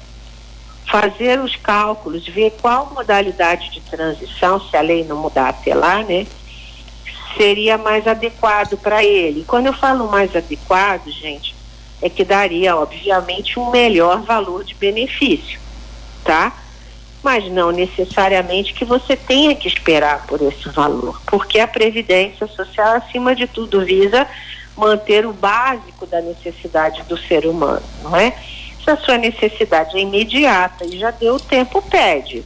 fazer 0.90 1.40
os 1.40 1.56
cálculos, 1.58 2.26
ver 2.28 2.56
qual 2.62 2.92
modalidade 2.94 3.70
de 3.72 3.82
transição, 3.82 4.62
se 4.62 4.78
a 4.78 4.82
lei 4.82 5.04
não 5.04 5.18
mudar 5.18 5.50
até 5.50 5.74
lá, 5.74 6.04
né? 6.04 6.26
Seria 7.36 7.78
mais 7.78 8.08
adequado 8.08 8.78
para 8.78 9.04
ele. 9.04 9.44
Quando 9.46 9.66
eu 9.66 9.74
falo 9.74 10.10
mais 10.10 10.34
adequado, 10.34 11.10
gente, 11.10 11.54
é 12.02 12.10
que 12.10 12.24
daria, 12.24 12.78
obviamente, 12.78 13.60
um 13.60 13.72
melhor 13.72 14.22
valor 14.22 14.64
de 14.64 14.74
benefício, 14.76 15.60
tá? 16.24 16.56
Mas 17.22 17.52
não 17.52 17.72
necessariamente 17.72 18.74
que 18.74 18.86
você 18.86 19.18
tenha 19.18 19.54
que 19.56 19.68
esperar 19.68 20.26
por 20.28 20.42
esse 20.42 20.70
valor, 20.70 21.20
porque 21.26 21.60
a 21.60 21.68
Previdência 21.68 22.48
Social, 22.48 22.94
acima 22.96 23.36
de 23.36 23.48
tudo, 23.48 23.84
visa 23.84 24.26
manter 24.76 25.26
o 25.26 25.34
básico 25.34 26.06
da 26.06 26.22
necessidade 26.22 27.04
do 27.04 27.18
ser 27.18 27.46
humano, 27.46 27.84
não 28.04 28.16
é? 28.16 28.32
Se 28.84 28.92
a 28.92 28.98
sua 28.98 29.18
necessidade 29.18 29.98
é 29.98 30.02
imediata 30.02 30.86
e 30.86 31.00
já 31.00 31.12
deu 31.12 31.40
tempo, 31.40 31.82
pede. 31.82 32.44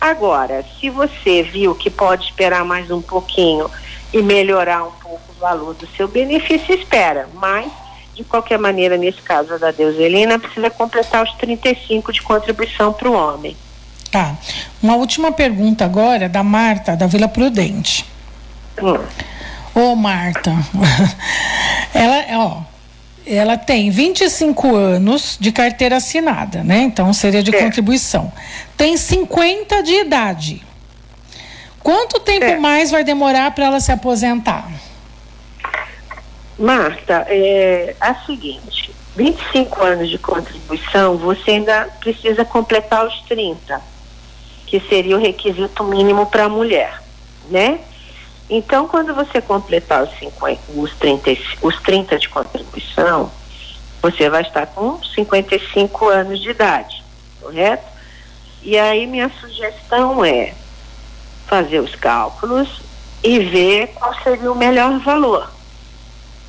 Agora, 0.00 0.64
se 0.78 0.90
você 0.90 1.42
viu 1.42 1.74
que 1.74 1.90
pode 1.90 2.24
esperar 2.24 2.64
mais 2.64 2.90
um 2.90 3.02
pouquinho 3.02 3.70
e 4.12 4.22
melhorar 4.22 4.84
um 4.84 4.90
pouco 4.92 5.20
o 5.30 5.40
valor 5.40 5.74
do 5.74 5.86
seu 5.96 6.06
benefício, 6.06 6.74
espera. 6.74 7.28
Mas, 7.34 7.70
de 8.14 8.22
qualquer 8.22 8.58
maneira, 8.58 8.96
nesse 8.96 9.20
caso 9.20 9.58
da 9.58 9.70
Deuselina, 9.70 10.38
precisa 10.38 10.70
completar 10.70 11.24
os 11.24 11.32
35 11.34 12.12
de 12.12 12.22
contribuição 12.22 12.92
para 12.92 13.08
o 13.08 13.12
homem. 13.12 13.56
Tá. 14.10 14.36
Uma 14.82 14.94
última 14.94 15.32
pergunta 15.32 15.84
agora 15.84 16.28
da 16.28 16.42
Marta, 16.42 16.94
da 16.96 17.06
Vila 17.06 17.26
Prudente. 17.26 18.06
Hum. 18.80 18.98
Ô, 19.74 19.96
Marta, 19.96 20.52
ela, 21.92 22.24
ó, 22.38 22.62
ela 23.26 23.56
tem 23.56 23.90
25 23.90 24.74
anos 24.74 25.36
de 25.40 25.50
carteira 25.50 25.96
assinada, 25.96 26.62
né? 26.62 26.78
Então 26.82 27.12
seria 27.12 27.42
de 27.42 27.54
é. 27.54 27.60
contribuição. 27.60 28.32
Tem 28.76 28.96
50 28.96 29.82
de 29.82 29.94
idade. 29.94 30.62
Quanto 31.82 32.20
tempo 32.20 32.46
é. 32.46 32.56
mais 32.56 32.90
vai 32.90 33.02
demorar 33.02 33.50
para 33.50 33.66
ela 33.66 33.80
se 33.80 33.90
aposentar? 33.90 34.70
Marta, 36.58 37.26
é 37.28 37.96
a 38.00 38.14
seguinte: 38.26 38.94
25 39.16 39.82
anos 39.82 40.08
de 40.08 40.18
contribuição, 40.18 41.16
você 41.16 41.52
ainda 41.52 41.88
precisa 42.00 42.44
completar 42.44 43.06
os 43.06 43.20
30, 43.22 43.80
que 44.66 44.80
seria 44.80 45.16
o 45.16 45.20
requisito 45.20 45.82
mínimo 45.84 46.26
para 46.26 46.44
a 46.44 46.48
mulher, 46.48 47.02
né? 47.50 47.80
Então, 48.48 48.86
quando 48.86 49.14
você 49.14 49.40
completar 49.40 50.02
os, 50.02 50.18
50, 50.18 50.60
os, 50.74 50.94
30, 50.96 51.36
os 51.62 51.80
30 51.80 52.18
de 52.18 52.28
contribuição, 52.28 53.30
você 54.02 54.28
vai 54.28 54.42
estar 54.42 54.66
com 54.66 55.02
55 55.02 56.08
anos 56.08 56.40
de 56.40 56.50
idade, 56.50 57.02
correto? 57.40 57.86
E 58.62 58.78
aí 58.78 59.06
minha 59.06 59.30
sugestão 59.40 60.24
é 60.24 60.54
fazer 61.46 61.80
os 61.80 61.94
cálculos 61.94 62.82
e 63.22 63.38
ver 63.38 63.88
qual 63.94 64.14
seria 64.22 64.52
o 64.52 64.54
melhor 64.54 64.98
valor 65.00 65.50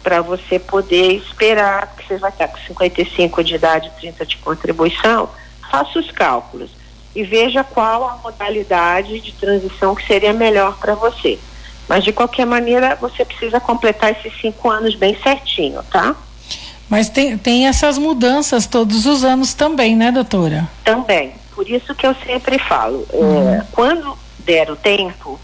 para 0.05 0.21
você 0.21 0.59
poder 0.59 1.13
esperar, 1.13 1.95
que 1.95 2.07
você 2.07 2.17
vai 2.17 2.29
estar 2.29 2.47
com 2.47 2.57
55 2.59 3.43
de 3.43 3.55
idade, 3.55 3.91
30 3.99 4.23
de 4.23 4.37
contribuição, 4.37 5.27
faça 5.71 5.97
os 5.97 6.11
cálculos 6.11 6.69
e 7.15 7.23
veja 7.23 7.63
qual 7.63 8.07
a 8.07 8.17
modalidade 8.17 9.19
de 9.19 9.31
transição 9.31 9.95
que 9.95 10.05
seria 10.05 10.31
melhor 10.31 10.77
para 10.77 10.93
você. 10.93 11.39
Mas 11.87 12.03
de 12.03 12.11
qualquer 12.11 12.45
maneira, 12.45 12.95
você 12.95 13.23
precisa 13.23 13.59
completar 13.59 14.11
esses 14.11 14.33
cinco 14.41 14.69
anos 14.69 14.95
bem 14.95 15.17
certinho, 15.21 15.83
tá? 15.83 16.15
Mas 16.89 17.09
tem, 17.09 17.37
tem 17.37 17.67
essas 17.67 17.97
mudanças 17.97 18.67
todos 18.67 19.05
os 19.05 19.23
anos 19.23 19.53
também, 19.53 19.95
né, 19.95 20.11
doutora? 20.11 20.67
Também. 20.83 21.33
Por 21.53 21.69
isso 21.69 21.95
que 21.95 22.05
eu 22.05 22.15
sempre 22.25 22.59
falo, 22.59 23.07
uhum. 23.13 23.49
é, 23.53 23.65
quando 23.71 24.17
der 24.39 24.69
o 24.69 24.75
tempo, 24.75 25.39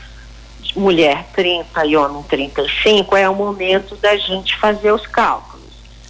mulher 0.75 1.25
30 1.33 1.85
e 1.85 1.95
homem 1.95 2.23
35, 2.23 3.15
é 3.15 3.29
o 3.29 3.35
momento 3.35 3.95
da 3.95 4.15
gente 4.17 4.57
fazer 4.57 4.91
os 4.91 5.07
cálculos. 5.07 5.51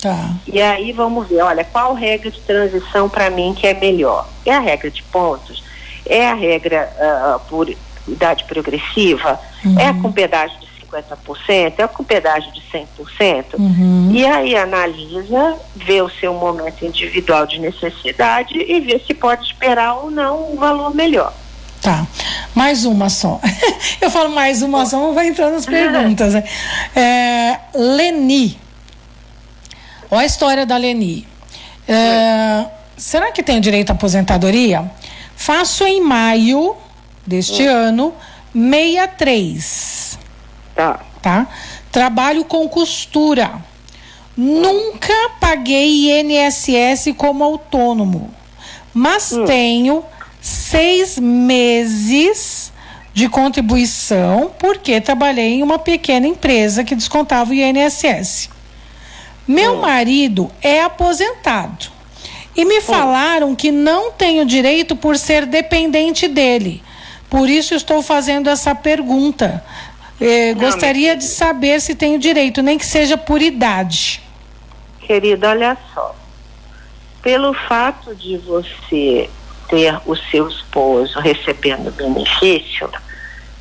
Tá. 0.02 0.32
E 0.48 0.60
aí 0.60 0.91
vamos 0.91 1.28
ver, 1.28 1.44
olha, 1.44 1.63
qual 1.63 1.94
regra 1.94 2.32
de 2.32 2.41
transição 2.41 3.08
para 3.08 3.30
mim 3.30 3.54
que 3.54 3.67
é 3.67 3.74
melhor? 3.74 4.28
É 4.46 4.54
a 4.54 4.60
regra 4.60 4.89
de 4.89 5.04
pontos? 5.04 5.63
É 6.06 6.28
a 6.28 6.34
regra 6.34 6.91
uh, 6.98 7.39
por 7.48 7.70
idade 8.08 8.44
progressiva, 8.46 9.40
uhum. 9.64 9.80
é 9.80 9.94
com 9.94 10.12
pedágio 10.12 10.60
de 10.60 10.68
50%, 10.88 11.74
é 11.78 11.88
com 11.88 12.04
pedágio 12.04 12.52
de 12.52 12.62
100%. 12.62 13.46
Uhum. 13.58 14.12
E 14.12 14.26
aí 14.26 14.56
analisa, 14.56 15.58
vê 15.76 16.02
o 16.02 16.10
seu 16.10 16.34
momento 16.34 16.86
individual 16.86 17.46
de 17.46 17.60
necessidade 17.60 18.54
e 18.58 18.80
vê 18.82 19.00
se 19.00 19.14
pode 19.14 19.44
esperar 19.46 19.96
ou 19.96 20.12
não 20.12 20.54
um 20.54 20.58
valor 20.58 20.94
melhor. 20.94 21.34
Tá. 21.82 22.06
Mais 22.54 22.86
uma 22.86 23.10
só. 23.10 23.40
Eu 24.00 24.12
falo 24.12 24.30
mais 24.30 24.62
uma 24.62 24.86
só, 24.86 25.12
vai 25.14 25.28
entrando 25.28 25.56
as 25.56 25.66
perguntas. 25.66 26.34
Né? 26.34 26.44
É, 26.96 27.60
Leni. 27.74 28.60
Olha 30.10 30.22
a 30.22 30.26
história 30.26 30.66
da 30.66 30.78
Leni. 30.78 31.28
É, 31.88 32.66
será 32.96 33.32
que 33.32 33.42
tem 33.42 33.60
direito 33.60 33.90
à 33.90 33.94
aposentadoria? 33.94 34.92
Faço 35.36 35.84
em 35.86 36.02
maio 36.02 36.76
deste 37.25 37.63
hum. 37.63 37.69
ano, 37.69 38.13
63. 38.53 40.19
Tá. 40.75 40.99
Tá? 41.21 41.47
Trabalho 41.91 42.43
com 42.45 42.67
costura. 42.67 43.51
Nunca 44.36 45.13
paguei 45.39 46.19
INSS 46.19 47.13
como 47.17 47.43
autônomo, 47.43 48.34
mas 48.93 49.31
hum. 49.34 49.45
tenho 49.45 50.03
seis 50.39 51.19
meses 51.19 52.71
de 53.13 53.27
contribuição 53.27 54.51
porque 54.57 55.01
trabalhei 55.01 55.55
em 55.55 55.63
uma 55.63 55.77
pequena 55.77 56.25
empresa 56.25 56.84
que 56.84 56.95
descontava 56.95 57.51
o 57.51 57.53
INSS. 57.53 58.49
Meu 59.47 59.73
hum. 59.73 59.81
marido 59.81 60.49
é 60.62 60.81
aposentado 60.81 61.88
e 62.55 62.63
me 62.63 62.79
hum. 62.79 62.81
falaram 62.81 63.55
que 63.55 63.71
não 63.71 64.12
tenho 64.12 64.45
direito 64.45 64.95
por 64.95 65.17
ser 65.17 65.45
dependente 65.45 66.27
dele. 66.27 66.81
Por 67.32 67.50
isso 67.50 67.74
estou 67.74 68.04
fazendo 68.04 68.50
essa 68.50 68.76
pergunta. 68.76 69.63
Eh, 70.20 70.54
Não, 70.54 70.65
gostaria 70.65 71.15
de 71.15 71.24
saber 71.24 71.80
se 71.80 71.96
tenho 71.96 72.20
direito, 72.20 72.62
nem 72.62 72.78
que 72.78 72.86
seja 72.86 73.17
por 73.17 73.41
idade. 73.41 74.22
Querida, 75.00 75.50
olha 75.52 75.78
só. 75.94 76.13
Pelo 77.22 77.54
fato 77.54 78.13
de 78.13 78.36
você 78.36 79.30
ter 79.70 79.98
o 80.06 80.13
seu 80.13 80.50
esposo 80.50 81.20
recebendo 81.20 81.89
benefício, 81.91 82.89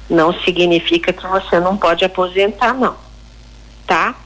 não 0.09 0.33
significa 0.41 1.13
que 1.13 1.25
você 1.25 1.61
não 1.61 1.77
pode 1.77 2.05
aposentar, 2.05 2.75
não. 2.75 2.97
Tá? 3.87 4.17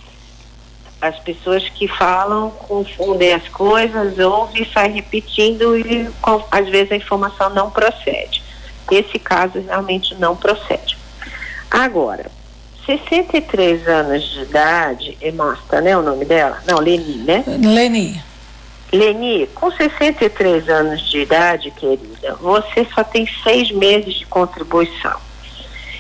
As 1.03 1.19
pessoas 1.19 1.69
que 1.69 1.87
falam 1.87 2.51
confundem 2.51 3.35
as 3.35 3.47
coisas, 3.49 4.19
ouvem 4.19 4.63
e 4.63 4.73
saem 4.73 4.95
repetindo 4.95 5.77
e 5.77 6.09
às 6.51 6.67
vezes 6.71 6.93
a 6.93 6.97
informação 6.97 7.51
não 7.51 7.71
procede. 7.71 8.43
Esse 8.91 9.19
caso 9.19 9.61
realmente 9.61 10.15
não 10.15 10.37
procede. 10.37 10.97
Agora, 11.71 12.31
63 12.87 13.89
anos 13.89 14.23
de 14.23 14.43
idade, 14.43 15.19
é 15.21 15.33
Marta, 15.33 15.81
né? 15.81 15.97
O 15.97 16.03
nome 16.03 16.25
dela? 16.25 16.63
Não, 16.67 16.79
Leni, 16.79 17.17
né? 17.19 17.43
Leni. 17.47 18.23
Leni, 18.93 19.49
com 19.55 19.71
63 19.71 20.69
anos 20.69 21.11
de 21.11 21.19
idade, 21.19 21.71
querida, 21.73 22.35
você 22.41 22.87
só 22.95 23.03
tem 23.03 23.29
seis 23.43 23.71
meses 23.73 24.15
de 24.15 24.27
contribuição. 24.27 25.19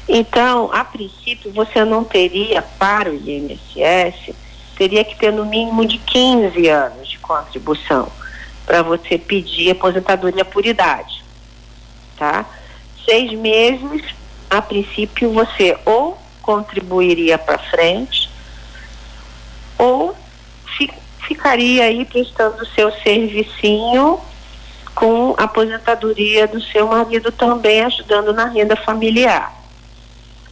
Então, 0.09 0.71
a 0.73 0.85
princípio, 0.85 1.51
você 1.51 1.85
não 1.85 2.05
teria 2.05 2.63
para 2.63 3.11
o 3.11 3.15
INSS, 3.15 4.35
teria 4.77 5.05
que 5.05 5.17
ter 5.17 5.33
no 5.33 5.47
mínimo 5.47 5.85
de 5.87 5.99
15 5.99 6.69
anos 6.69 7.09
de 7.09 7.19
contribuição 7.19 8.13
para 8.67 8.83
você 8.83 9.19
pedir 9.19 9.71
aposentadoria 9.71 10.45
por 10.45 10.65
idade, 10.65 11.25
tá? 12.17 12.47
Seis 13.05 13.33
meses, 13.33 14.03
a 14.49 14.61
princípio 14.63 15.33
você 15.33 15.77
ou 15.85 16.19
contribuiria 16.43 17.39
para 17.39 17.59
frente 17.59 18.31
ou 19.79 20.15
fi, 20.77 20.91
ficaria 21.27 21.85
aí 21.85 22.05
prestando 22.05 22.63
o 22.63 22.67
seu 22.67 22.93
servicinho 23.03 24.21
com 24.95 25.35
a 25.37 25.45
aposentadoria 25.45 26.47
do 26.47 26.61
seu 26.61 26.87
marido 26.87 27.33
também 27.33 27.83
ajudando 27.83 28.33
na 28.33 28.47
renda 28.47 28.77
familiar. 28.77 29.53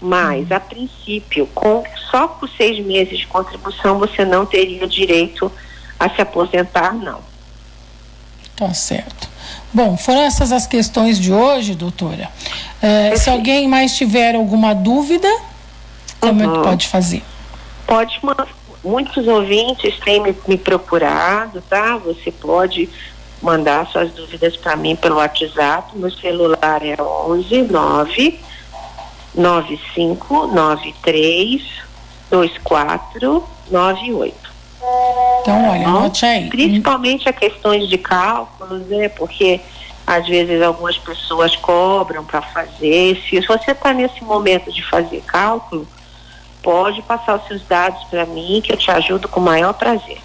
Mas, 0.01 0.51
a 0.51 0.59
princípio, 0.59 1.47
com 1.55 1.85
só 2.11 2.27
por 2.27 2.49
seis 2.51 2.85
meses 2.85 3.21
de 3.21 3.27
contribuição, 3.29 4.01
você 4.01 4.25
não 4.25 4.45
teria 4.45 4.87
direito 4.89 5.51
a 5.99 6.11
se 6.11 6.21
aposentar, 6.21 6.93
não. 6.93 7.21
Tá 8.57 8.75
certo. 8.75 9.32
Bom, 9.73 9.97
foram 9.97 10.23
essas 10.23 10.53
as 10.53 10.67
questões 10.67 11.19
de 11.19 11.33
hoje, 11.33 11.75
doutora. 11.75 12.29
É, 12.81 13.17
se 13.17 13.29
alguém 13.31 13.67
mais 13.69 13.97
tiver 13.97 14.35
alguma 14.35 14.75
dúvida, 14.75 15.29
como 16.21 16.45
uhum. 16.45 16.53
é 16.53 16.57
que 16.57 16.63
pode 16.63 16.89
fazer? 16.89 17.23
Pode, 17.87 18.21
muitos 18.85 19.27
ouvintes 19.27 19.99
têm 20.01 20.23
me, 20.23 20.37
me 20.47 20.59
procurado, 20.59 21.63
tá? 21.63 21.97
Você 21.99 22.31
pode 22.31 22.91
mandar 23.41 23.87
suas 23.89 24.13
dúvidas 24.13 24.55
para 24.57 24.77
mim 24.77 24.95
pelo 24.95 25.17
WhatsApp. 25.17 25.97
Meu 25.97 26.11
celular 26.11 26.85
é 26.85 27.03
11 27.03 27.63
9 27.63 28.39
9593 29.35 31.63
2498. 32.31 34.52
Então, 35.41 35.71
olha, 35.71 35.87
anote 35.87 36.27
aí. 36.27 36.49
Principalmente 36.49 37.29
a 37.29 37.33
questões 37.33 37.89
de 37.89 37.99
cálculos, 37.99 38.87
né? 38.89 39.09
Porque 39.09 39.61
às 40.07 40.27
vezes 40.27 40.61
algumas 40.61 40.99
pessoas 40.99 41.55
cobram 41.57 42.25
para 42.25 42.43
fazer. 42.43 43.23
Se 43.29 43.41
você 43.47 43.71
está 43.71 43.93
nesse 43.93 44.23
momento 44.25 44.73
de 44.73 44.83
fazer 44.83 45.23
cálculo, 45.23 45.87
pode 46.63 47.01
passar 47.03 47.37
os 47.37 47.47
seus 47.47 47.63
dados 47.67 48.03
para 48.05 48.27
mim 48.27 48.61
que 48.63 48.73
eu 48.73 48.77
te 48.77 48.91
ajudo 48.91 49.29
com 49.29 49.41
o 49.41 49.43
maior 49.43 49.73
prazer. 49.75 50.19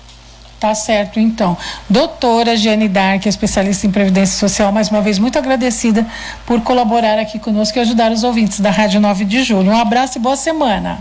Tá 0.59 0.73
certo, 0.73 1.19
então. 1.19 1.55
Doutora 1.87 2.57
Giane 2.57 2.87
Dark, 2.87 3.27
especialista 3.27 3.85
em 3.85 3.91
Previdência 3.91 4.39
Social, 4.39 4.71
mais 4.71 4.89
uma 4.89 5.01
vez 5.01 5.19
muito 5.19 5.37
agradecida 5.37 6.05
por 6.47 6.61
colaborar 6.61 7.19
aqui 7.19 7.37
conosco 7.37 7.77
e 7.77 7.81
ajudar 7.81 8.11
os 8.11 8.23
ouvintes 8.23 8.59
da 8.59 8.71
Rádio 8.71 8.99
9 8.99 9.23
de 9.23 9.43
Julho. 9.43 9.69
Um 9.69 9.79
abraço 9.79 10.17
e 10.17 10.21
boa 10.21 10.35
semana. 10.35 10.97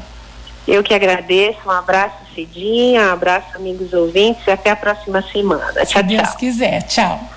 Eu 0.66 0.82
que 0.82 0.92
agradeço, 0.92 1.58
um 1.66 1.70
abraço 1.70 2.16
Cidinha, 2.34 3.02
um 3.02 3.12
abraço 3.12 3.46
amigos 3.54 3.92
ouvintes 3.92 4.46
e 4.46 4.50
até 4.50 4.70
a 4.70 4.76
próxima 4.76 5.22
semana. 5.22 5.84
Se 5.84 5.86
tchau, 5.86 6.02
Deus 6.02 6.34
quiser, 6.34 6.82
tchau. 6.82 7.20